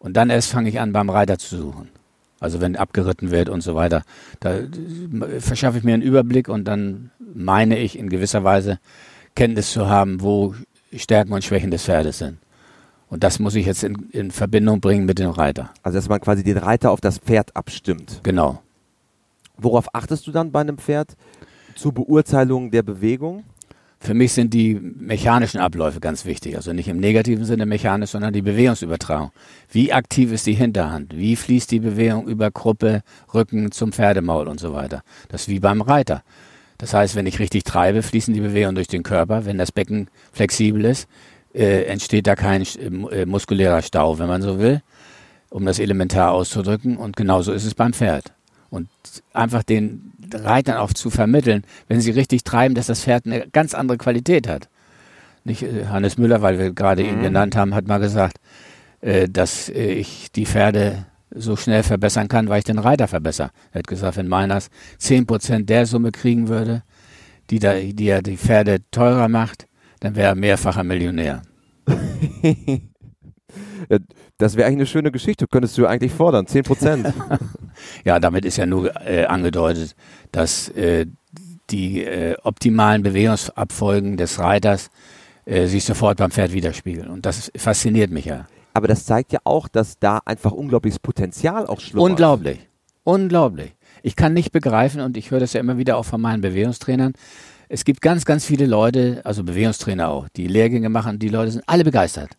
[0.00, 1.88] Und dann erst fange ich an, beim Reiter zu suchen.
[2.40, 4.02] Also wenn abgeritten wird und so weiter.
[4.40, 4.60] Da
[5.38, 8.80] verschaffe ich mir einen Überblick und dann meine ich in gewisser Weise
[9.36, 10.54] Kenntnis zu haben, wo
[10.96, 12.38] Stärken und Schwächen des Pferdes sind.
[13.08, 15.70] Und das muss ich jetzt in, in Verbindung bringen mit dem Reiter.
[15.82, 18.20] Also dass man quasi den Reiter auf das Pferd abstimmt.
[18.22, 18.62] Genau.
[19.58, 21.16] Worauf achtest du dann bei einem Pferd
[21.74, 23.44] zur Beurteilung der Bewegung?
[24.02, 26.56] Für mich sind die mechanischen Abläufe ganz wichtig.
[26.56, 29.30] Also nicht im negativen Sinne mechanisch, sondern die Bewegungsübertragung.
[29.70, 31.14] Wie aktiv ist die Hinterhand?
[31.14, 33.02] Wie fließt die Bewegung über Gruppe,
[33.34, 35.02] Rücken zum Pferdemaul und so weiter?
[35.28, 36.22] Das ist wie beim Reiter.
[36.78, 39.44] Das heißt, wenn ich richtig treibe, fließen die Bewegungen durch den Körper.
[39.44, 41.06] Wenn das Becken flexibel ist,
[41.54, 44.80] äh, entsteht da kein äh, muskulärer Stau, wenn man so will,
[45.50, 46.96] um das elementar auszudrücken.
[46.96, 48.32] Und genauso ist es beim Pferd.
[48.70, 48.88] Und
[49.32, 53.74] einfach den Reitern auch zu vermitteln, wenn sie richtig treiben, dass das Pferd eine ganz
[53.74, 54.68] andere Qualität hat.
[55.44, 57.22] Nicht äh, Hannes Müller, weil wir gerade ihn Mhm.
[57.22, 58.36] genannt haben, hat mal gesagt,
[59.00, 63.50] äh, dass äh, ich die Pferde so schnell verbessern kann, weil ich den Reiter verbessere.
[63.72, 64.68] Er hat gesagt, wenn Meiners
[65.00, 66.82] 10% der Summe kriegen würde,
[67.50, 69.66] die, da, die er die Pferde teurer macht,
[70.00, 71.42] dann wäre er mehrfacher Millionär.
[74.38, 75.46] Das wäre eigentlich eine schöne Geschichte.
[75.46, 76.46] Könntest du eigentlich fordern.
[76.46, 77.14] 10 Prozent.
[78.04, 79.94] Ja, damit ist ja nur äh, angedeutet,
[80.32, 81.06] dass äh,
[81.70, 84.90] die äh, optimalen Bewegungsabfolgen des Reiters
[85.46, 87.08] äh, sich sofort beim Pferd widerspiegeln.
[87.08, 88.46] Und das fasziniert mich ja.
[88.74, 92.10] Aber das zeigt ja auch, dass da einfach unglaubliches Potenzial auch schlummert.
[92.10, 92.58] Unglaublich.
[93.04, 93.74] Unglaublich.
[94.02, 97.14] Ich kann nicht begreifen, und ich höre das ja immer wieder auch von meinen Bewegungstrainern,
[97.68, 101.64] es gibt ganz, ganz viele Leute, also Bewegungstrainer auch, die Lehrgänge machen, die Leute sind
[101.66, 102.30] alle begeistert.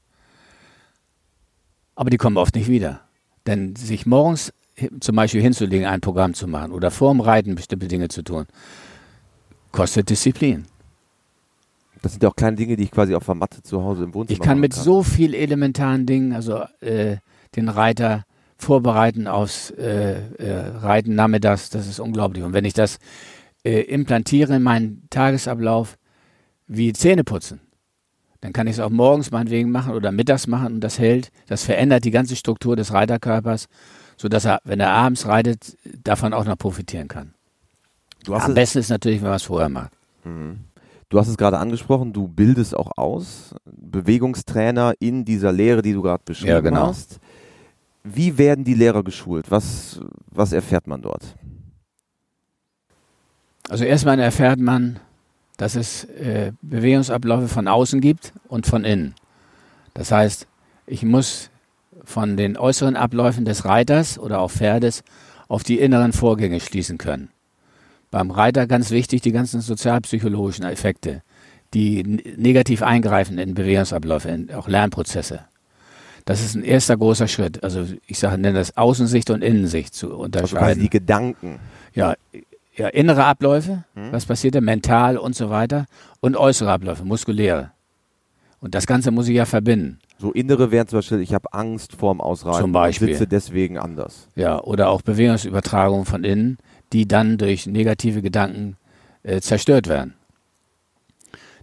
[2.02, 3.02] Aber die kommen oft nicht wieder.
[3.46, 4.52] Denn sich morgens
[5.02, 8.48] zum Beispiel hinzulegen, ein Programm zu machen oder vorm Reiten bestimmte Dinge zu tun,
[9.72, 10.66] kostet Disziplin.
[12.02, 14.16] Das sind ja auch kleine Dinge, die ich quasi auf der Matte zu Hause im
[14.16, 17.18] Wohnzimmer Ich kann mit so viel elementaren Dingen, also äh,
[17.56, 18.24] den Reiter
[18.58, 22.44] vorbereiten aufs äh, äh, Reiten nachmittags, das ist unglaublich.
[22.44, 22.98] Und wenn ich das
[23.64, 26.00] äh, implantiere in meinen Tagesablauf
[26.66, 27.62] wie Zähne putzen,
[28.42, 31.64] dann kann ich es auch morgens meinetwegen machen oder mittags machen und das hält, das
[31.64, 33.68] verändert die ganze Struktur des Reiterkörpers,
[34.18, 37.34] sodass er, wenn er abends reitet, davon auch noch profitieren kann.
[38.28, 39.92] Am es, besten ist natürlich, wenn man es vorher macht.
[40.24, 46.02] du hast es gerade angesprochen, du bildest auch aus, Bewegungstrainer in dieser Lehre, die du
[46.02, 46.88] gerade beschrieben Ja, genau.
[46.88, 47.20] hast.
[48.04, 49.52] Wie werden die Lehrer geschult?
[49.52, 50.00] Was,
[50.32, 51.36] was erfährt man dort?
[53.70, 55.00] Also erstmal erfährt man,
[55.58, 59.16] dass es äh, Bewegungsabläufe von außen gibt und von innen.
[59.94, 60.48] Das heißt,
[60.88, 61.50] ich muss
[62.04, 65.04] von den äußeren Abläufen des Reiters oder auch Pferdes
[65.48, 67.30] auf die inneren Vorgänge schließen können.
[68.10, 71.22] Beim Reiter ganz wichtig die ganzen sozialpsychologischen Effekte,
[71.74, 72.04] die
[72.38, 75.46] negativ eingreifen in Bewegungsabläufe, in auch Lernprozesse.
[76.26, 77.64] Das ist ein erster großer Schritt.
[77.64, 81.60] Also ich sage, nenne das Außensicht und Innensicht zu Also quasi unterscheiden die Gedanken.
[81.94, 82.16] ja,
[82.82, 84.12] ja, innere Abläufe, Mhm.
[84.12, 85.86] was passiert da, mental und so weiter,
[86.20, 87.72] und äußere Abläufe, muskuläre.
[88.60, 90.00] Und das Ganze muss ich ja verbinden.
[90.20, 93.08] So innere wären zum Beispiel, ich habe Angst vorm Ausreiten Zum Beispiel.
[93.10, 94.28] und sitze deswegen anders.
[94.36, 96.58] Ja, oder auch Bewegungsübertragungen von innen,
[96.94, 98.78] die dann durch negative Gedanken
[99.24, 100.14] äh, zerstört werden.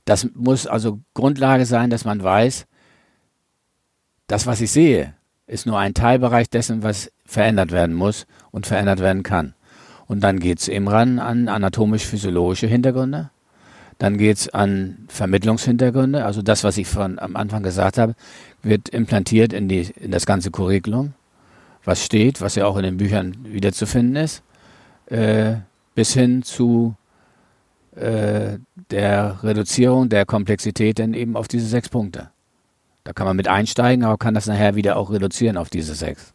[0.04, 2.66] Das muss also Grundlage sein, dass man weiß,
[4.26, 5.14] das, was ich sehe,
[5.46, 9.54] ist nur ein Teilbereich dessen, was verändert werden muss und verändert werden kann.
[10.08, 13.30] Und dann geht's eben ran an anatomisch-physiologische Hintergründe.
[13.98, 16.24] Dann geht's an Vermittlungshintergründe.
[16.24, 18.14] Also das, was ich von am Anfang gesagt habe,
[18.62, 21.12] wird implantiert in, die, in das ganze Curriculum,
[21.84, 24.42] was steht, was ja auch in den Büchern wiederzufinden ist,
[25.06, 25.56] äh,
[25.94, 26.94] bis hin zu
[27.96, 28.58] äh,
[28.90, 32.30] der Reduzierung der Komplexität dann eben auf diese sechs Punkte.
[33.04, 36.32] Da kann man mit einsteigen, aber kann das nachher wieder auch reduzieren auf diese sechs.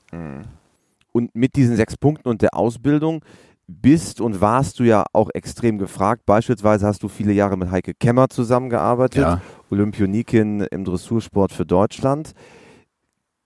[1.12, 3.24] Und mit diesen sechs Punkten und der Ausbildung
[3.67, 6.26] bist und warst du ja auch extrem gefragt.
[6.26, 9.41] Beispielsweise hast du viele Jahre mit Heike Kemmer zusammengearbeitet, Ja.
[9.69, 12.34] Olympionikin im Dressursport für Deutschland.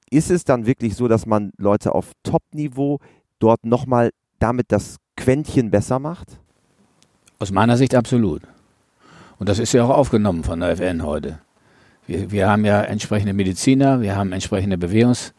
[0.09, 2.99] Ist es dann wirklich so, dass man Leute auf Top-Niveau
[3.39, 6.39] dort nochmal damit das Quäntchen besser macht?
[7.39, 8.41] Aus meiner Sicht absolut.
[9.39, 11.39] Und das ist ja auch aufgenommen von der FN heute.
[12.07, 15.37] Wir, wir haben ja entsprechende Mediziner, wir haben entsprechende Bewegungslehrerkompetenzen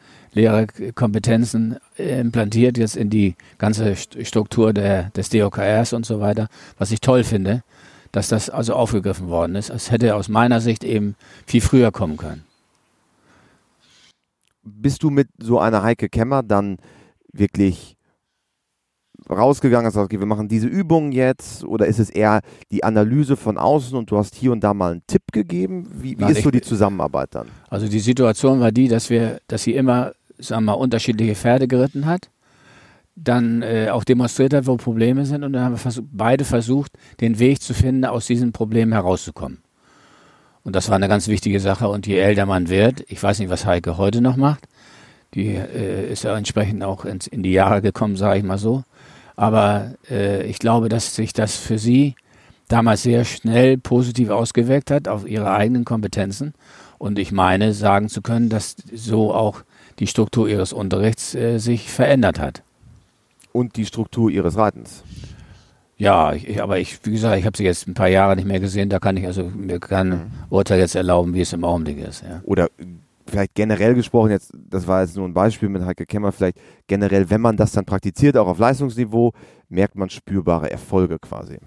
[1.96, 6.90] äh, implantiert jetzt in die ganze St- Struktur der, des DOKRs und so weiter, was
[6.90, 7.62] ich toll finde,
[8.12, 9.70] dass das also aufgegriffen worden ist.
[9.70, 12.44] Es hätte aus meiner Sicht eben viel früher kommen können.
[14.62, 16.78] Bist du mit so einer Heike Kemmer dann
[17.32, 17.97] wirklich
[19.30, 21.64] rausgegangen und sagst, okay, wir machen diese Übungen jetzt?
[21.64, 24.92] Oder ist es eher die Analyse von außen und du hast hier und da mal
[24.92, 25.88] einen Tipp gegeben?
[25.94, 27.48] Wie, wie Nein, ist so die Zusammenarbeit dann?
[27.68, 31.68] Also die Situation war die, dass wir, dass sie immer, sagen wir mal, unterschiedliche Pferde
[31.68, 32.30] geritten hat,
[33.14, 36.92] dann äh, auch demonstriert hat, wo Probleme sind und dann haben wir versuch, beide versucht,
[37.20, 39.58] den Weg zu finden, aus diesen Problemen herauszukommen.
[40.62, 43.50] Und das war eine ganz wichtige Sache und je älter man wird, ich weiß nicht,
[43.50, 44.68] was Heike heute noch macht,
[45.34, 48.84] die äh, ist ja entsprechend auch ins, in die Jahre gekommen, sage ich mal so,
[49.38, 52.16] aber äh, ich glaube, dass sich das für sie
[52.66, 56.52] damals sehr schnell positiv ausgewirkt hat auf ihre eigenen Kompetenzen
[56.98, 59.62] und ich meine, sagen zu können, dass so auch
[60.00, 62.62] die Struktur ihres Unterrichts äh, sich verändert hat.
[63.52, 65.02] Und die Struktur ihres Reitens.
[65.96, 68.46] Ja, ich, ich- aber ich, wie gesagt, ich habe sie jetzt ein paar Jahre nicht
[68.46, 71.98] mehr gesehen, da kann ich also mir kein Urteil jetzt erlauben, wie es im Augenblick
[71.98, 72.22] ist.
[72.22, 72.40] Ja.
[72.44, 72.68] Oder
[73.28, 77.30] vielleicht generell gesprochen, jetzt das war jetzt nur ein Beispiel mit Heike Kemmer, vielleicht generell,
[77.30, 79.32] wenn man das dann praktiziert, auch auf Leistungsniveau,
[79.68, 81.58] merkt man spürbare Erfolge quasi.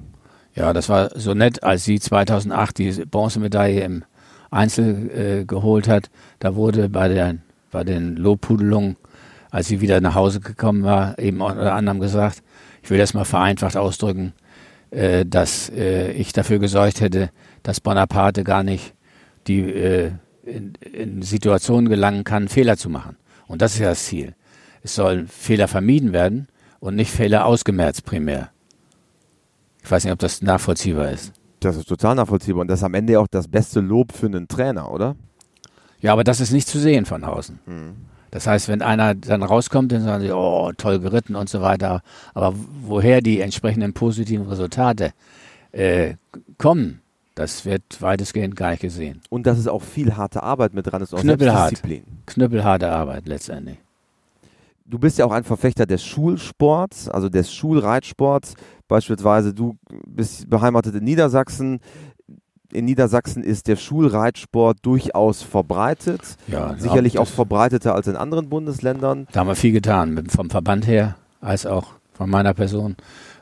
[0.53, 4.03] Ja, das war so nett, als sie 2008 die Bronzemedaille im
[4.49, 5.09] Einzel
[5.41, 6.09] äh, geholt hat.
[6.39, 7.37] Da wurde bei, der,
[7.71, 8.97] bei den Lobpudelungen,
[9.49, 12.43] als sie wieder nach Hause gekommen war, eben unter anderem gesagt,
[12.83, 14.33] ich will das mal vereinfacht ausdrücken,
[14.89, 17.29] äh, dass äh, ich dafür gesorgt hätte,
[17.63, 18.93] dass Bonaparte gar nicht
[19.47, 20.11] die äh,
[20.43, 23.17] in, in Situationen gelangen kann, Fehler zu machen.
[23.47, 24.35] Und das ist ja das Ziel.
[24.83, 26.47] Es sollen Fehler vermieden werden
[26.79, 28.49] und nicht Fehler ausgemerzt primär.
[29.83, 31.33] Ich weiß nicht, ob das nachvollziehbar ist.
[31.59, 34.47] Das ist total nachvollziehbar und das ist am Ende auch das beste Lob für einen
[34.47, 35.15] Trainer, oder?
[35.99, 37.59] Ja, aber das ist nicht zu sehen von außen.
[37.65, 37.95] Hm.
[38.31, 42.01] Das heißt, wenn einer dann rauskommt, dann sagen sie, oh, toll geritten und so weiter.
[42.33, 45.11] Aber woher die entsprechenden positiven Resultate
[45.73, 46.15] äh,
[46.57, 47.00] kommen,
[47.35, 49.21] das wird weitestgehend gar nicht gesehen.
[49.29, 51.69] Und dass es auch viel harte Arbeit mit dran ist, auch Knüppelhart.
[51.77, 52.03] Selbstdisziplin.
[52.25, 53.77] Knüppelharte Arbeit letztendlich.
[54.85, 58.55] Du bist ja auch ein Verfechter des Schulsports, also des Schulreitsports.
[58.89, 61.79] Beispielsweise, du bist beheimatet in Niedersachsen.
[62.73, 66.21] In Niedersachsen ist der Schulreitsport durchaus verbreitet.
[66.47, 69.27] Ja, Sicherlich auch verbreiteter als in anderen Bundesländern.
[69.31, 72.97] Da haben wir viel getan, vom Verband her als auch von meiner Person.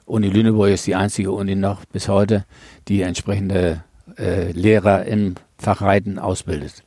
[0.09, 2.43] Uni Lüneburg ist die einzige Uni noch bis heute,
[2.87, 3.83] die entsprechende
[4.17, 6.83] äh, Lehrer im Fach Reiten ausbildet.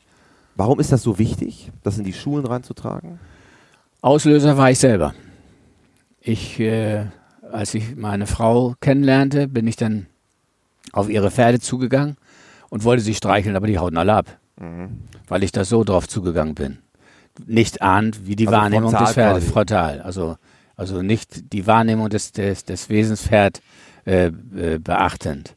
[0.57, 3.21] Warum ist das so wichtig, das in die Schulen reinzutragen?
[4.01, 5.15] Auslöser war ich selber.
[6.21, 7.07] Ich, äh,
[7.53, 10.07] als ich meine Frau kennenlernte, bin ich dann
[10.93, 12.17] auf ihre Pferde zugegangen
[12.71, 14.27] und wollte sie streicheln, aber die hauten alle ab,
[15.29, 16.79] weil ich da so drauf zugegangen bin.
[17.47, 20.01] Nicht ahnt, wie die Also Wahrnehmung des Pferdes, frontal.
[20.03, 20.37] Also,
[20.77, 23.61] also nicht die Wahrnehmung des, des, des Wesenspferd
[24.05, 25.55] äh, äh, beachtend.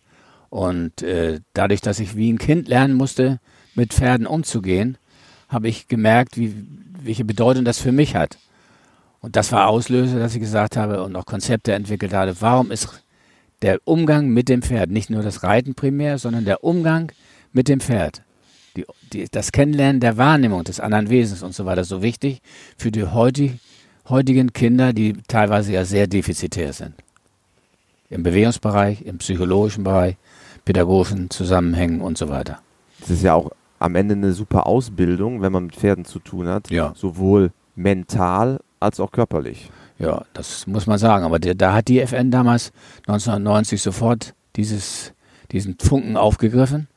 [0.50, 3.40] Und äh, dadurch, dass ich wie ein Kind lernen musste,
[3.74, 4.98] mit Pferden umzugehen,
[5.50, 6.54] habe ich gemerkt, wie,
[7.02, 8.38] welche Bedeutung das für mich hat.
[9.20, 12.36] Und das war Auslöser, dass ich gesagt habe und auch Konzepte entwickelt habe.
[12.40, 13.02] Warum ist
[13.62, 17.12] der Umgang mit dem Pferd, nicht nur das Reiten primär, sondern der Umgang
[17.52, 18.22] mit dem Pferd,
[18.76, 22.42] die, die, das Kennenlernen der Wahrnehmung des anderen Wesens und so weiter so wichtig
[22.78, 23.54] für die heutig,
[24.10, 26.94] heutigen Kinder, die teilweise ja sehr defizitär sind.
[28.10, 30.16] Im Bewegungsbereich, im psychologischen Bereich,
[30.64, 32.60] pädagogischen Zusammenhängen und so weiter.
[33.00, 36.48] Das ist ja auch am Ende eine super Ausbildung, wenn man mit Pferden zu tun
[36.48, 36.70] hat.
[36.70, 36.94] Ja.
[36.96, 39.70] Sowohl mental als auch körperlich.
[39.98, 41.26] Ja, das muss man sagen.
[41.26, 42.72] Aber der, da hat die FN damals
[43.08, 45.14] 1990 sofort dieses,
[45.52, 46.88] diesen Funken aufgegriffen.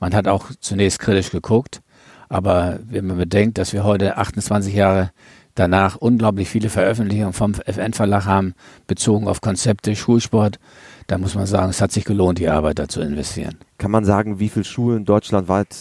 [0.00, 1.82] Man hat auch zunächst kritisch geguckt.
[2.28, 5.10] Aber wenn man bedenkt, dass wir heute 28 Jahre
[5.58, 8.54] danach unglaublich viele Veröffentlichungen vom FN-Verlag haben,
[8.86, 10.58] bezogen auf Konzepte, Schulsport,
[11.06, 13.56] da muss man sagen, es hat sich gelohnt, die Arbeit da zu investieren.
[13.78, 15.74] Kann man sagen, wie viele Schulen deutschlandweit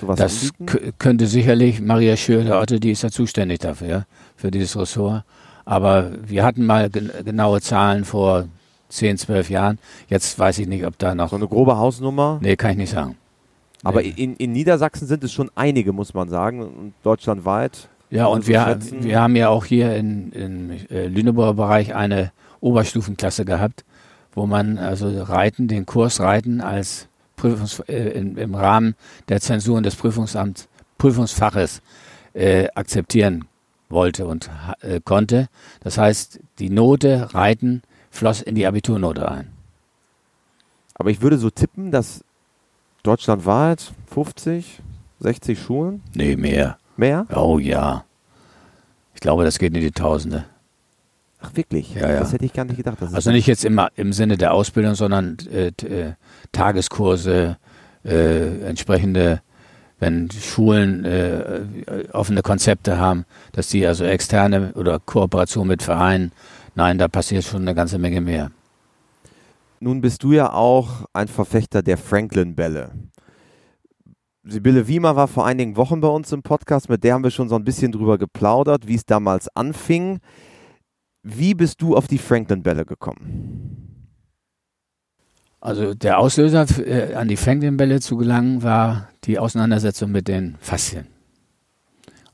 [0.00, 0.50] sowas Das
[0.98, 5.24] könnte sicherlich Maria Schürle-Otte, die ist ja zuständig dafür, für dieses Ressort.
[5.64, 8.46] Aber wir hatten mal gen genaue Zahlen vor
[8.88, 9.78] 10, 12 Jahren.
[10.08, 11.30] Jetzt weiß ich nicht, ob da noch.
[11.30, 12.38] So eine grobe Hausnummer.
[12.40, 13.16] Nee, kann ich nicht sagen.
[13.82, 14.14] Aber Nee.
[14.16, 16.94] in, in Niedersachsen sind es schon einige, muss man sagen.
[17.02, 17.88] Deutschlandweit.
[18.16, 22.32] Ja, und wir, schätzen- wir haben ja auch hier in, in äh, Lüneburger Bereich eine
[22.60, 23.84] Oberstufenklasse gehabt,
[24.34, 28.94] wo man also Reiten, den Kurs Reiten als Prüfungs, äh, in, im Rahmen
[29.28, 31.82] der Zensuren des Prüfungsamts, Prüfungsfaches
[32.34, 33.44] äh, akzeptieren
[33.88, 34.50] wollte und
[34.80, 35.48] äh, konnte.
[35.80, 39.48] Das heißt, die Note Reiten floss in die Abiturnote ein.
[40.94, 42.24] Aber ich würde so tippen, dass
[43.02, 44.80] deutschlandweit 50,
[45.20, 46.78] 60 Schulen Nee, mehr.
[46.96, 47.26] mehr.
[47.34, 48.04] Oh ja.
[49.16, 50.44] Ich glaube, das geht in die Tausende.
[51.40, 51.94] Ach wirklich?
[51.94, 52.20] Ja, ja.
[52.20, 52.98] Das hätte ich gar nicht gedacht.
[53.00, 56.12] Also nicht jetzt im, im Sinne der Ausbildung, sondern äh, äh,
[56.52, 57.56] Tageskurse,
[58.04, 59.40] äh, entsprechende,
[59.98, 61.60] wenn Schulen äh,
[62.12, 66.30] offene Konzepte haben, dass die also externe oder Kooperation mit Vereinen,
[66.74, 68.50] nein, da passiert schon eine ganze Menge mehr.
[69.80, 72.90] Nun bist du ja auch ein Verfechter der Franklin-Bälle.
[74.48, 77.48] Sibylle Wiemer war vor einigen Wochen bei uns im Podcast, mit der haben wir schon
[77.48, 80.20] so ein bisschen drüber geplaudert, wie es damals anfing.
[81.24, 84.06] Wie bist du auf die Franklin-Bälle gekommen?
[85.60, 91.08] Also der Auslöser äh, an die Franklin-Bälle zu gelangen war die Auseinandersetzung mit den Faszien.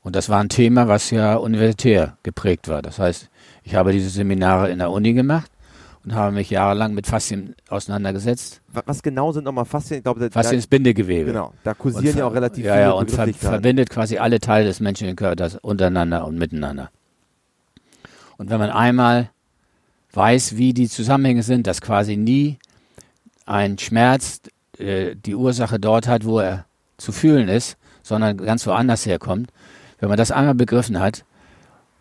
[0.01, 2.83] Und das war ein Thema, was ja universitär geprägt war.
[2.83, 3.31] Das heißt,
[3.63, 5.49] ich habe diese Seminare in der Uni gemacht
[6.05, 8.61] und habe mich jahrelang mit Faszien auseinandergesetzt.
[8.67, 9.99] Wa- Was genau sind nochmal Faszien?
[9.99, 11.31] Ich glaube, Faszien ist Bindegewebe.
[11.31, 14.65] genau, da kursieren ja auch relativ ja, viele ja, und ver verbindet quasi alle Teile
[14.65, 16.91] des menschlichen Körpers untereinander und miteinander.
[18.37, 19.29] Und wenn man einmal
[20.13, 22.57] weiß, wie die Zusammenhänge sind, dass quasi nie
[23.45, 24.41] ein Schmerz
[24.77, 26.65] äh, die Ursache dort hat, wo er
[26.97, 29.51] zu fühlen ist, sondern ganz woanders herkommt,
[29.99, 31.23] Wenn man das einmal begriffen hat,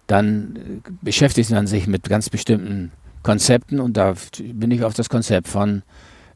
[0.09, 2.91] dann äh, beschäftigt man sich mit ganz bestimmten
[3.23, 4.15] Konzepten und da
[4.53, 5.83] bin ich auf das Konzept von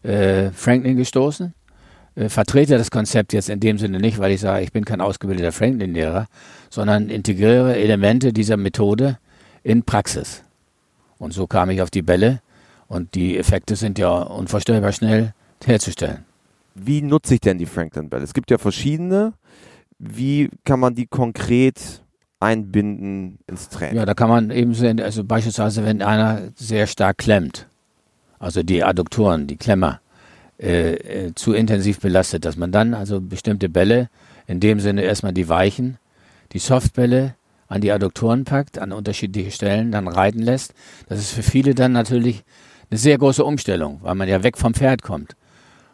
[0.03, 1.55] äh, Franklin gestoßen.
[2.15, 5.01] Äh, vertrete das Konzept jetzt in dem Sinne nicht, weil ich sage, ich bin kein
[5.01, 6.27] ausgebildeter Franklin-Lehrer,
[6.71, 9.19] sondern integriere Elemente dieser Methode
[9.63, 10.43] in Praxis.
[11.19, 12.41] Und so kam ich auf die Bälle
[12.89, 15.35] und die Effekte sind ja unvorstellbar schnell
[15.65, 16.25] herzustellen.
[16.75, 18.25] Wie nutze ich denn die Franklin-Bälle?
[18.25, 19.33] Es gibt ja verschiedene.
[19.99, 22.03] Wie kann man die konkret
[22.41, 23.97] einbinden ins Training?
[23.97, 27.67] Ja, da kann man eben sehen, also beispielsweise, wenn einer sehr stark klemmt,
[28.39, 30.01] also die Adduktoren, die Klemmer,
[30.59, 34.09] äh, äh, zu intensiv belastet, dass man dann also bestimmte Bälle,
[34.47, 35.99] in dem Sinne erstmal die weichen,
[36.53, 37.35] die Softbälle
[37.69, 40.73] an die Adduktoren packt, an unterschiedliche Stellen dann reiten lässt.
[41.09, 42.45] Das ist für viele dann natürlich
[42.91, 45.35] eine sehr große Umstellung, weil man ja weg vom Pferd kommt.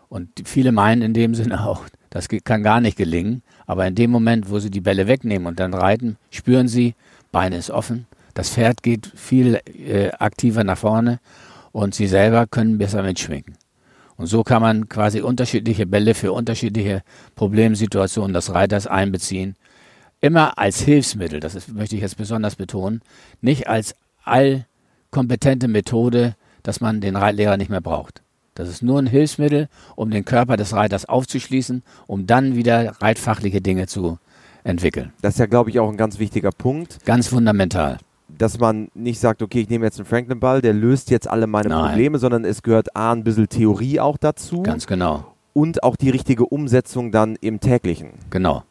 [0.09, 1.83] Und viele meinen in dem Sinne auch,
[2.13, 3.43] das kann gar nicht gelingen.
[3.67, 6.95] Aber in dem Moment, wo sie die Bälle wegnehmen und dann reiten, spüren sie,
[7.33, 11.21] Beine ist offen, das Pferd geht viel äh, aktiver nach vorne
[11.73, 13.57] und sie selber können besser mitschwingen.
[14.17, 17.03] Und so kann man quasi unterschiedliche Bälle für unterschiedliche
[17.35, 19.57] Problemsituationen des Reiters einbeziehen.
[20.21, 23.01] Immer als Hilfsmittel, das ist, möchte ich jetzt besonders betonen,
[23.41, 23.95] nicht als
[24.25, 28.23] allkompetente Methode, dass man den Reitlehrer nicht mehr braucht.
[28.55, 33.61] Das ist nur ein Hilfsmittel, um den Körper des Reiters aufzuschließen, um dann wieder reitfachliche
[33.61, 34.19] Dinge zu
[34.63, 35.13] entwickeln.
[35.23, 37.05] Das ist ja, glaube ich, auch ein ganz wichtiger Punkt.
[37.05, 37.99] Ganz fundamental.
[38.29, 41.71] Dass man nicht sagt, okay, ich nehme jetzt einen Franklin-Ball, der löst jetzt alle meine
[41.71, 41.89] Nein.
[41.89, 44.63] Probleme, sondern es gehört A, ein bisschen Theorie auch dazu.
[44.63, 45.35] Ganz genau.
[45.55, 48.11] Und auch die richtige Umsetzung dann im täglichen.
[48.31, 48.65] Genau.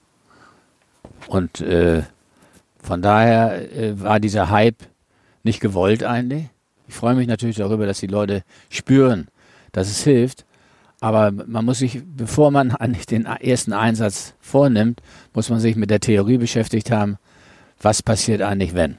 [1.27, 2.03] Und äh,
[2.81, 4.83] von daher äh, war dieser Hype
[5.43, 6.45] nicht gewollt eigentlich.
[6.87, 9.27] Ich freue mich natürlich darüber, dass die Leute spüren,
[9.71, 10.45] dass es hilft.
[10.99, 15.01] Aber man muss sich, bevor man eigentlich den ersten Einsatz vornimmt,
[15.33, 17.17] muss man sich mit der Theorie beschäftigt haben,
[17.81, 18.97] was passiert eigentlich, wenn.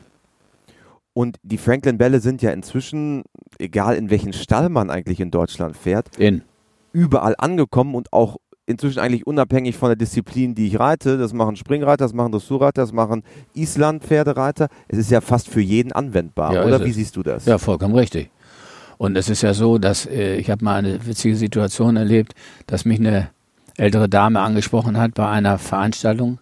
[1.15, 3.23] Und die Franklin-Bälle sind ja inzwischen,
[3.59, 6.43] egal in welchen Stall man eigentlich in Deutschland fährt, in.
[6.93, 11.19] überall angekommen und auch inzwischen eigentlich unabhängig von der Disziplin, die ich reite.
[11.19, 13.23] Das machen Springreiter, das machen Dressurreiter, das machen
[13.55, 14.69] Island-Pferdereiter.
[14.89, 16.85] Es ist ja fast für jeden anwendbar, ja, oder?
[16.85, 17.45] Wie siehst du das?
[17.45, 18.31] Ja, vollkommen richtig.
[19.03, 22.37] Und es ist ja so, dass äh, ich habe mal eine witzige Situation erlebt,
[22.69, 23.31] dass mich eine
[23.77, 26.39] ältere Dame angesprochen hat bei einer Veranstaltung,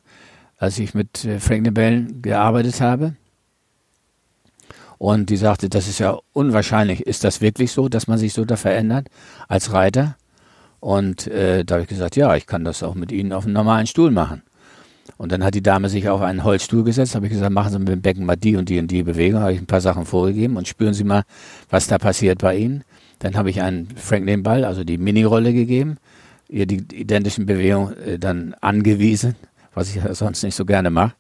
[0.58, 3.14] als ich mit äh, Frank Bellen gearbeitet habe.
[4.98, 7.06] Und die sagte, das ist ja unwahrscheinlich.
[7.06, 9.08] Ist das wirklich so, dass man sich so da verändert
[9.48, 10.18] als Reiter?
[10.80, 13.54] Und äh, da habe ich gesagt, ja, ich kann das auch mit Ihnen auf einem
[13.54, 14.42] normalen Stuhl machen.
[15.16, 17.78] Und dann hat die Dame sich auf einen Holzstuhl gesetzt, habe ich gesagt, machen Sie
[17.78, 20.06] mit dem Becken mal die und die und die Bewegung, habe ich ein paar Sachen
[20.06, 21.24] vorgegeben und spüren Sie mal,
[21.68, 22.84] was da passiert bei Ihnen.
[23.18, 25.98] Dann habe ich einen Franklin Ball, also die Mini-Rolle gegeben,
[26.48, 29.36] ihr die identischen Bewegungen äh, dann angewiesen,
[29.74, 31.14] was ich sonst nicht so gerne mache.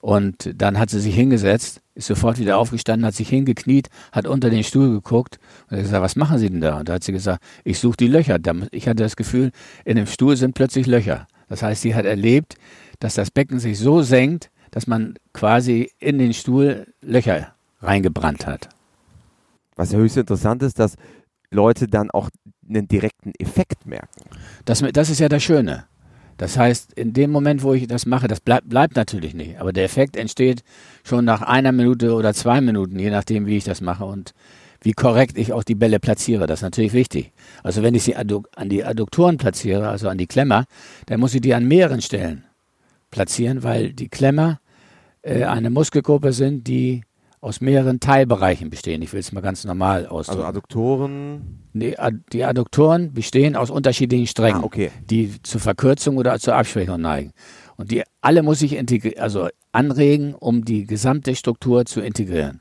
[0.00, 4.48] Und dann hat sie sich hingesetzt, ist sofort wieder aufgestanden, hat sich hingekniet, hat unter
[4.48, 6.78] den Stuhl geguckt und hat gesagt, was machen Sie denn da?
[6.78, 8.38] Und da hat sie gesagt, ich suche die Löcher.
[8.70, 9.50] Ich hatte das Gefühl,
[9.84, 11.26] in dem Stuhl sind plötzlich Löcher.
[11.48, 12.56] Das heißt, sie hat erlebt,
[12.98, 18.68] dass das Becken sich so senkt, dass man quasi in den Stuhl Löcher reingebrannt hat.
[19.76, 20.96] Was ja höchst interessant ist, dass
[21.50, 22.28] Leute dann auch
[22.68, 24.24] einen direkten Effekt merken.
[24.64, 25.84] Das, das ist ja das Schöne.
[26.36, 29.58] Das heißt, in dem Moment, wo ich das mache, das bleib, bleibt natürlich nicht.
[29.60, 30.62] Aber der Effekt entsteht
[31.02, 34.34] schon nach einer Minute oder zwei Minuten, je nachdem, wie ich das mache und
[34.80, 36.46] wie korrekt ich auch die Bälle platziere.
[36.46, 37.32] Das ist natürlich wichtig.
[37.64, 40.66] Also wenn ich sie an die Adduktoren platziere, also an die Klemmer,
[41.06, 42.44] dann muss ich die an mehreren Stellen
[43.10, 44.60] platzieren, weil die Klemmer
[45.22, 47.02] äh, eine Muskelgruppe sind, die
[47.40, 49.00] aus mehreren Teilbereichen bestehen.
[49.02, 50.40] Ich will es mal ganz normal ausdrücken.
[50.40, 51.60] Also Adduktoren?
[51.72, 51.96] Nee,
[52.32, 54.90] die Adduktoren bestehen aus unterschiedlichen Strängen, ah, okay.
[55.08, 57.32] die zur Verkürzung oder zur Abschwächung neigen.
[57.76, 58.76] Und die alle muss ich
[59.20, 62.60] also anregen, um die gesamte Struktur zu integrieren.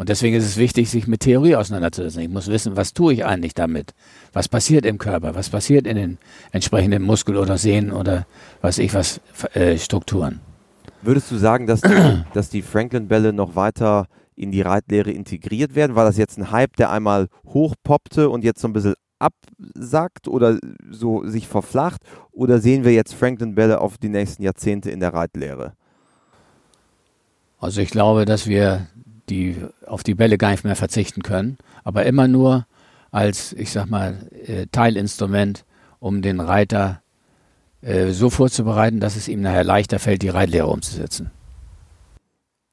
[0.00, 2.22] Und deswegen ist es wichtig, sich mit Theorie auseinanderzusetzen.
[2.22, 3.92] Ich muss wissen, was tue ich eigentlich damit?
[4.32, 5.34] Was passiert im Körper?
[5.34, 6.18] Was passiert in den
[6.52, 8.26] entsprechenden Muskel- oder Sehnen oder
[8.62, 9.20] was ich was
[9.52, 10.40] äh, Strukturen?
[11.02, 15.96] Würdest du sagen, dass die, dass die Franklin-Bälle noch weiter in die Reitlehre integriert werden?
[15.96, 20.58] War das jetzt ein Hype, der einmal hochpoppte und jetzt so ein bisschen absackt oder
[20.90, 22.00] so sich verflacht?
[22.32, 25.74] Oder sehen wir jetzt Franklin-Bälle auf die nächsten Jahrzehnte in der Reitlehre?
[27.58, 28.86] Also ich glaube, dass wir
[29.30, 29.56] die
[29.86, 32.66] auf die Bälle gar nicht mehr verzichten können, aber immer nur
[33.10, 35.64] als, ich sag mal, äh, Teilinstrument,
[35.98, 37.02] um den Reiter
[37.82, 41.30] äh, so vorzubereiten, dass es ihm nachher leichter fällt, die Reitlehre umzusetzen.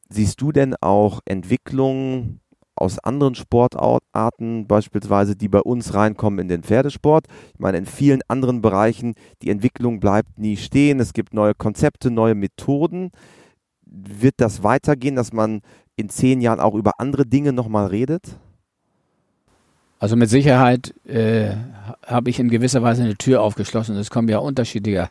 [0.10, 2.40] Siehst du denn auch Entwicklungen
[2.76, 7.28] aus anderen Sportarten, beispielsweise, die bei uns reinkommen in den Pferdesport?
[7.54, 11.00] Ich meine, in vielen anderen Bereichen, die Entwicklung bleibt nie stehen.
[11.00, 13.12] Es gibt neue Konzepte, neue Methoden.
[13.86, 15.62] wird das weitergehen, dass man
[15.98, 18.24] in zehn Jahren auch über andere Dinge nochmal redet?
[20.00, 21.56] Also mit Sicherheit äh,
[22.06, 23.98] habe ich in gewisser Weise eine Tür aufgeschlossen.
[23.98, 25.10] Es kommen ja unterschiedliche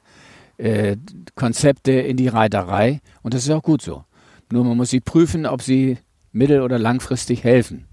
[0.58, 0.96] äh,
[1.34, 4.04] Konzepte in die Reiterei und das ist auch gut so.
[4.50, 5.98] Nur man muss sie prüfen, ob sie
[6.32, 7.84] mittel- oder langfristig helfen.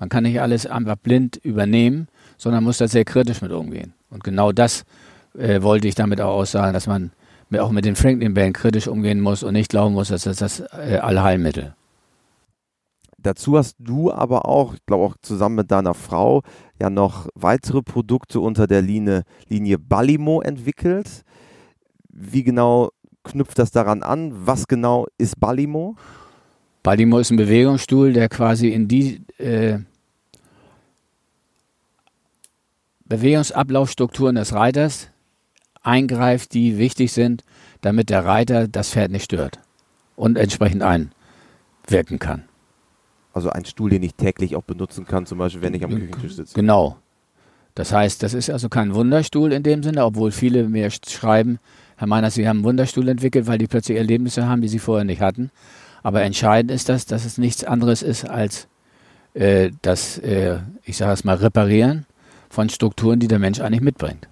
[0.00, 3.94] Man kann nicht alles einfach blind übernehmen, sondern muss da sehr kritisch mit umgehen.
[4.10, 4.84] Und genau das
[5.38, 7.12] äh, wollte ich damit auch aussagen, dass man
[7.56, 10.98] auch mit den Franklin-Bällen kritisch umgehen muss und nicht glauben muss, dass das das äh,
[11.00, 11.74] Allheilmittel.
[13.24, 16.42] Dazu hast du aber auch, ich glaube auch zusammen mit deiner Frau,
[16.78, 21.24] ja noch weitere Produkte unter der Linie, Linie Balimo entwickelt.
[22.10, 22.90] Wie genau
[23.24, 24.32] knüpft das daran an?
[24.46, 25.96] Was genau ist Balimo?
[26.82, 29.78] Balimo ist ein Bewegungsstuhl, der quasi in die äh,
[33.06, 35.08] Bewegungsablaufstrukturen des Reiters
[35.82, 37.42] eingreift, die wichtig sind,
[37.80, 39.60] damit der Reiter das Pferd nicht stört
[40.14, 42.44] und entsprechend einwirken kann.
[43.34, 46.36] Also ein Stuhl, den ich täglich auch benutzen kann, zum Beispiel, wenn ich am Küchentisch
[46.36, 46.54] sitze.
[46.54, 46.96] Genau.
[47.74, 51.58] Das heißt, das ist also kein Wunderstuhl in dem Sinne, obwohl viele mir schreiben,
[51.96, 55.04] Herr Meiners, Sie haben einen Wunderstuhl entwickelt, weil die plötzlich Erlebnisse haben, die sie vorher
[55.04, 55.50] nicht hatten.
[56.04, 58.68] Aber entscheidend ist das, dass es nichts anderes ist als
[59.34, 62.06] äh, das, äh, ich sage es mal, Reparieren
[62.50, 64.28] von Strukturen, die der Mensch eigentlich mitbringt.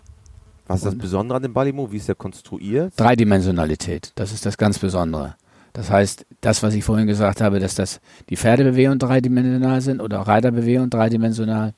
[0.68, 1.90] Was ist das Besondere an dem Balimo?
[1.90, 2.94] Wie ist der konstruiert?
[2.96, 5.34] Dreidimensionalität, das ist das ganz Besondere.
[5.72, 10.20] Das heißt, das, was ich vorhin gesagt habe, dass das die Pferdebewegung dreidimensional sind oder
[10.20, 11.72] auch Reiterbewegung dreidimensional,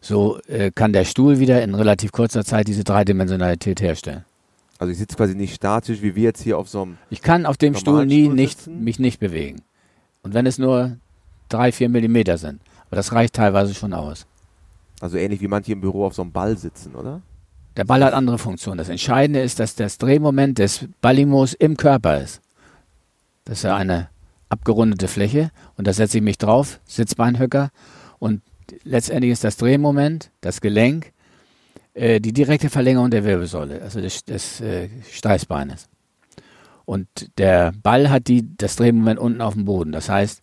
[0.00, 4.24] so äh, kann der Stuhl wieder in relativ kurzer Zeit diese Dreidimensionalität herstellen.
[4.78, 6.98] Also ich sitze quasi nicht statisch, wie wir jetzt hier auf so einem.
[7.10, 9.60] Ich kann auf dem Stuhl nie Stuhl nicht, mich nicht bewegen.
[10.22, 10.96] Und wenn es nur
[11.48, 12.60] drei, vier Millimeter sind.
[12.86, 14.26] Aber das reicht teilweise schon aus.
[15.00, 17.20] Also ähnlich wie manche im Büro auf so einem Ball sitzen, oder?
[17.76, 18.78] Der Ball hat andere Funktionen.
[18.78, 22.40] Das Entscheidende ist, dass das Drehmoment des Ballimos im Körper ist.
[23.44, 24.08] Das ist ja eine
[24.48, 27.70] abgerundete Fläche und da setze ich mich drauf, Sitzbeinhöcker
[28.18, 28.42] und
[28.84, 31.12] letztendlich ist das Drehmoment, das Gelenk,
[31.94, 35.88] äh, die direkte Verlängerung der Wirbelsäule, also des, des äh, Steißbeines.
[36.84, 37.06] Und
[37.38, 39.92] der Ball hat die, das Drehmoment unten auf dem Boden.
[39.92, 40.42] Das heißt,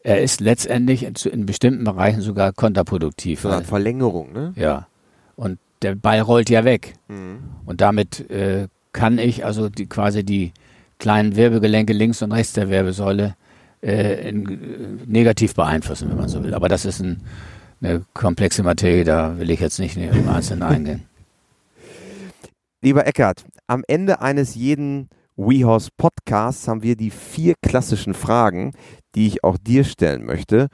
[0.00, 3.40] er ist letztendlich in, in bestimmten Bereichen sogar kontraproduktiv.
[3.40, 4.52] So eine Verlängerung, ne?
[4.56, 4.86] Ja.
[5.36, 6.94] Und der Ball rollt ja weg.
[7.08, 7.38] Mhm.
[7.64, 10.52] Und damit äh, kann ich also die, quasi die
[10.98, 13.36] kleinen Wirbelgelenke links und rechts der Wirbelsäule
[13.82, 16.54] äh, in, negativ beeinflussen, wenn man so will.
[16.54, 17.22] Aber das ist ein,
[17.80, 21.04] eine komplexe Materie, da will ich jetzt nicht im Einzelnen eingehen.
[22.82, 28.72] Lieber Eckert, am Ende eines jeden WeHorse Podcasts haben wir die vier klassischen Fragen,
[29.14, 30.68] die ich auch dir stellen möchte.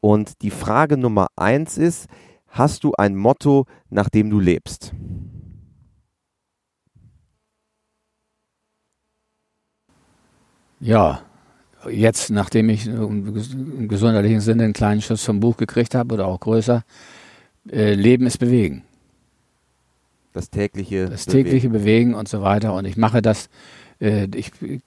[0.00, 2.06] Und die Frage Nummer eins ist,
[2.48, 4.92] hast du ein Motto, nach dem du lebst?
[10.84, 11.22] Ja,
[11.90, 16.40] jetzt, nachdem ich im gesundheitlichen Sinne einen kleinen Schuss vom Buch gekriegt habe oder auch
[16.40, 16.82] größer,
[17.70, 18.82] äh, Leben ist bewegen.
[20.34, 21.84] Das tägliche Das tägliche bewegen.
[21.84, 22.74] bewegen und so weiter.
[22.74, 23.48] Und ich mache das,
[23.98, 24.80] äh, ich äh,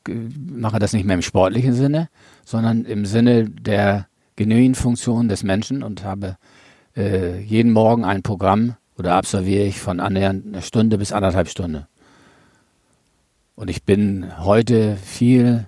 [0.52, 2.10] mache das nicht mehr im sportlichen Sinne,
[2.45, 6.38] sondern im Sinne der genuinen Funktion des Menschen und habe
[6.95, 11.88] äh, jeden Morgen ein Programm oder absolviere ich von annähernd einer Stunde bis anderthalb Stunden.
[13.56, 15.66] Und ich bin heute viel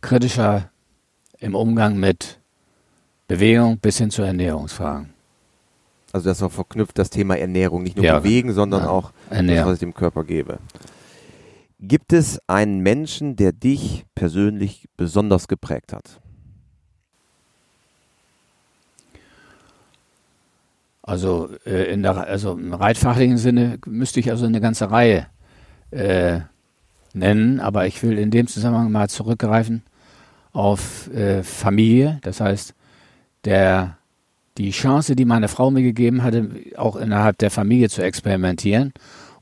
[0.00, 0.70] kritischer
[1.38, 2.38] im Umgang mit
[3.28, 5.10] Bewegung bis hin zu Ernährungsfragen.
[6.12, 9.56] Also das auch verknüpft das Thema Ernährung, nicht nur ja, Bewegen, sondern ja, auch Ernährung.
[9.58, 10.58] das, was ich dem Körper gebe.
[11.78, 16.20] Gibt es einen Menschen, der dich persönlich besonders geprägt hat?
[21.02, 25.26] Also, äh, in der, also im reitfachlichen Sinne müsste ich also eine ganze Reihe
[25.90, 26.40] äh,
[27.14, 29.82] nennen, aber ich will in dem Zusammenhang mal zurückgreifen
[30.52, 32.18] auf äh, Familie.
[32.22, 32.74] Das heißt,
[33.44, 33.96] der,
[34.58, 38.92] die Chance, die meine Frau mir gegeben hatte, auch innerhalb der Familie zu experimentieren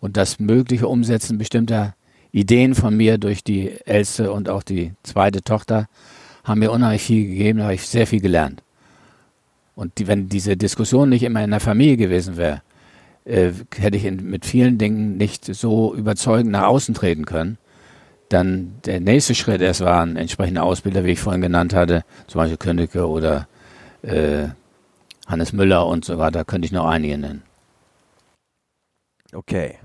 [0.00, 1.94] und das mögliche Umsetzen bestimmter
[2.30, 5.88] Ideen von mir durch die älteste und auch die zweite Tochter
[6.44, 8.62] haben mir unheimlich viel gegeben, da habe ich sehr viel gelernt.
[9.74, 12.62] Und die, wenn diese Diskussion nicht immer in der Familie gewesen wäre,
[13.24, 17.58] äh, hätte ich in, mit vielen Dingen nicht so überzeugend nach außen treten können.
[18.28, 22.58] Dann der nächste Schritt erst waren entsprechende Ausbilder, wie ich vorhin genannt hatte, zum Beispiel
[22.58, 23.48] Königke oder
[24.02, 24.48] äh,
[25.26, 27.42] Hannes Müller und so weiter, könnte ich noch einige nennen.
[29.32, 29.78] Okay.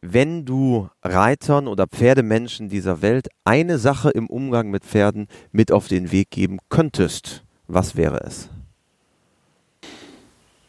[0.00, 5.88] Wenn du Reitern oder Pferdemenschen dieser Welt eine Sache im Umgang mit Pferden mit auf
[5.88, 8.48] den Weg geben könntest, was wäre es?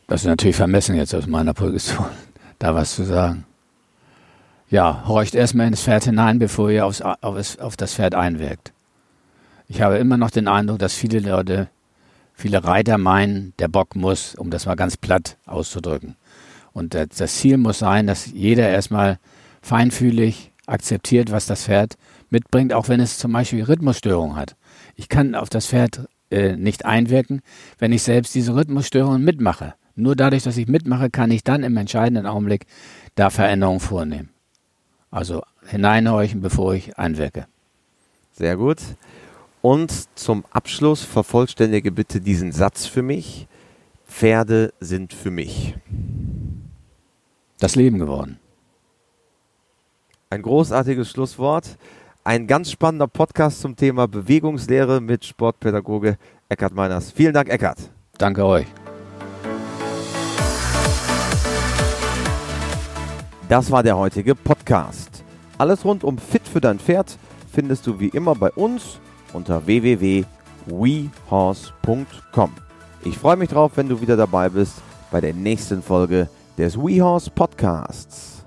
[0.08, 2.08] Das ist natürlich vermessen jetzt aus meiner Position,
[2.60, 3.46] da was zu sagen.
[4.72, 8.72] Ja, horcht erstmal ins Pferd hinein, bevor ihr aufs, auf, auf das Pferd einwirkt.
[9.68, 11.70] Ich habe immer noch den Eindruck, dass viele Leute,
[12.36, 16.16] viele Reiter meinen, der Bock muss, um das mal ganz platt auszudrücken.
[16.72, 19.18] Und das Ziel muss sein, dass jeder erstmal
[19.64, 21.98] feinfühlig akzeptiert, was das Pferd
[22.30, 24.56] mitbringt, auch wenn es zum Beispiel Rhythmusstörungen hat.
[24.96, 27.42] Ich kann auf das Pferd äh, nicht einwirken,
[27.80, 29.74] wenn ich selbst diese Rhythmusstörungen mitmache.
[29.96, 32.68] Nur dadurch, dass ich mitmache, kann ich dann im entscheidenden Augenblick
[33.16, 34.30] da Veränderungen vornehmen.
[35.12, 37.48] Also hineinhorchen, bevor ich einwirke.
[38.32, 38.78] Sehr gut.
[39.62, 43.48] Und zum Abschluss vervollständige bitte diesen Satz für mich.
[44.08, 45.76] Pferde sind für mich.
[47.60, 48.40] Das Leben geworden.
[50.30, 51.78] Ein großartiges Schlusswort.
[52.24, 57.12] Ein ganz spannender Podcast zum Thema Bewegungslehre mit Sportpädagoge Eckhard Meiners.
[57.12, 57.80] Vielen Dank, Eckhard.
[58.18, 58.68] Danke euch.
[63.50, 65.24] Das war der heutige Podcast.
[65.58, 67.18] Alles rund um Fit für dein Pferd
[67.52, 69.00] findest du wie immer bei uns
[69.34, 72.52] unter www.wehorse.com.
[73.04, 74.74] Ich freue mich drauf, wenn du wieder dabei bist
[75.10, 76.30] bei der nächsten Folge
[76.60, 78.39] des WeHorse Podcasts.